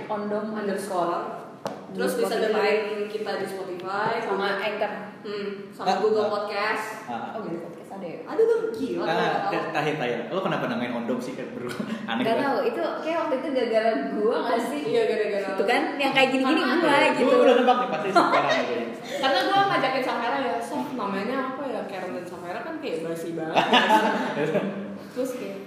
[0.09, 1.46] @ondom underscore.
[1.87, 4.91] Terus bisa dengerin kita di Spotify sama Anchor.
[5.23, 6.31] hmm, sama Ah, Google ah.
[6.31, 6.85] Podcast.
[7.05, 7.33] Ah.
[7.33, 8.19] Oh gitu podcast ada ya?
[8.23, 9.03] Ada dong gila.
[9.03, 9.15] Nah,
[9.49, 9.73] tahu.
[9.73, 10.19] tahir tahir.
[10.29, 11.65] Lo kenapa namain ondom sih kan bro?
[12.09, 14.81] Aneh Gak tau, itu kayak waktu itu gara-gara gua gak sih?
[14.85, 15.47] Iya gara-gara.
[15.57, 18.75] Itu kan yang kayak gini-gini gua Gue gitu udah nebak nih pasti sekarang aja.
[19.17, 21.81] Karena gue ngajakin Safera ya, Saf namanya apa ya?
[21.89, 23.55] Karen dan Safera kan kayak basi banget.
[25.17, 25.66] Terus kayak ya?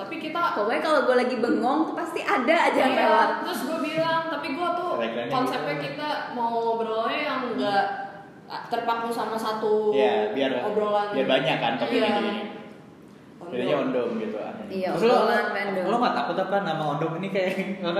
[0.00, 3.60] Tapi kita Pokoknya kalau gue lagi bengong tuh pasti ada aja yang Iya, lewat terus
[3.62, 5.84] gue bilang, tapi gue tuh Tagline-nya konsepnya gitu.
[5.86, 7.84] kita mau ngobrolnya yang enggak
[8.66, 12.16] terpaku sama satu Iya, biar obrolan biar banyak kan topiknya Iya.
[12.16, 12.44] jadinya.
[13.40, 14.36] Bedanya ondom gitu.
[14.70, 15.84] Iya, Terus lo, random.
[15.84, 17.94] lo gak takut apa nama ondom ini kayak kan gak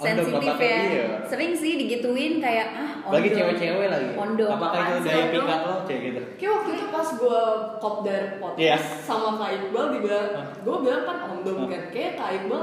[0.00, 1.06] sensitif ya iya.
[1.24, 4.12] sering sih digituin kayak ah Lagi cewek-cewek lagi.
[4.14, 6.20] ondom Apakah itu daya pikat lo kayak gitu?
[6.36, 7.40] Kayak waktu itu pas gue
[7.76, 8.76] kop dari podcast Iya.
[9.02, 9.86] sama Kak Iqbal
[10.30, 10.46] Ah.
[10.54, 11.66] gue bilang kan ondom Ah.
[11.66, 12.60] kan, kayak Kak Iqbal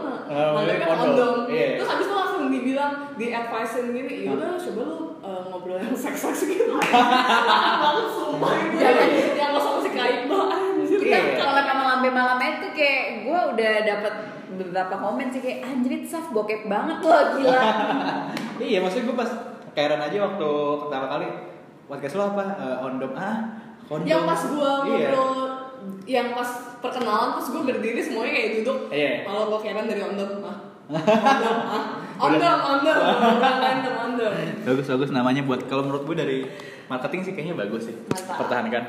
[0.53, 1.03] manggilnya kan ondom.
[1.03, 1.35] ondom.
[1.49, 1.67] Iya.
[1.75, 4.25] Terus habis itu langsung dibilang di advice gini, Ah.
[4.25, 6.73] yaudah coba lu uh, ngobrol yang seks seks gitu.
[6.77, 8.97] Banget sumpah itu yang
[9.35, 10.43] yang lo sama si Kak Iqbal
[11.07, 11.39] Iya.
[11.39, 14.13] kalau sama lambe malamnya tuh kayak gue udah dapat
[14.57, 17.61] beberapa komen sih kayak anjrit saf bokep banget loh gila
[18.67, 19.31] iya, maksudnya gue pas
[19.77, 20.49] kairan aja waktu
[20.81, 21.27] pertama kali
[21.87, 22.43] podcast lo apa?
[22.59, 23.37] Eh, ondom ah,
[23.87, 24.05] kondom.
[24.05, 25.07] Yang pas gue Iya.
[25.07, 25.33] ngobrol,
[26.03, 26.49] yang pas
[26.83, 28.79] perkenalan terus gue berdiri semuanya kayak duduk.
[28.91, 29.11] Iya.
[29.23, 30.57] Kalau gue kira dari ondom, ah.
[31.27, 31.83] Ondom, ah.
[32.17, 32.97] Ondom, ondom,
[33.71, 34.33] ondom, ondom.
[34.67, 36.37] Bagus bagus namanya buat kalau menurut gue dari
[36.87, 37.95] marketing sih kayaknya bagus sih.
[38.07, 38.35] Mantap.
[38.43, 38.83] Pertahankan.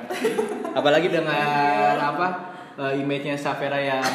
[0.75, 2.27] Apalagi dengan apa
[2.79, 4.07] eh, image-nya Safera yang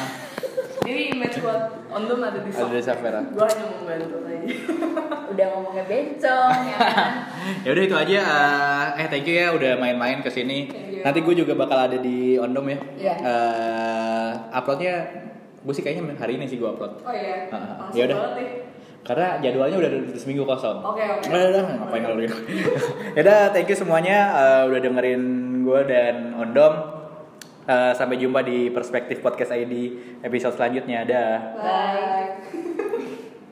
[0.84, 3.24] Ini image buat ondom ada di ada di Safera.
[3.24, 4.44] Gue hanya membantu aja.
[5.34, 7.12] udah ngomongnya bencong ya kan
[7.66, 10.70] ya udah itu aja eh, eh thank you ya udah main-main ke sini
[11.02, 13.16] nanti gue juga bakal ada di ondom ya Iya.
[13.18, 14.94] Eh, uploadnya
[15.64, 18.18] gue sih kayaknya hari ini sih gue upload Oh iya, Ah, langsung ya udah.
[19.04, 20.80] Karena jadwalnya udah seminggu kosong.
[20.80, 21.28] Oke, oke.
[21.28, 22.38] Udah, udah, ngapain kalau gitu
[23.16, 24.18] ya udah thank you semuanya.
[24.32, 25.24] Eh, udah dengerin
[25.68, 26.74] gue dan ondom.
[27.64, 29.74] Eh, sampai jumpa di perspektif podcast ID
[30.24, 31.04] episode selanjutnya.
[31.04, 31.36] Dah.
[31.60, 32.53] Bye.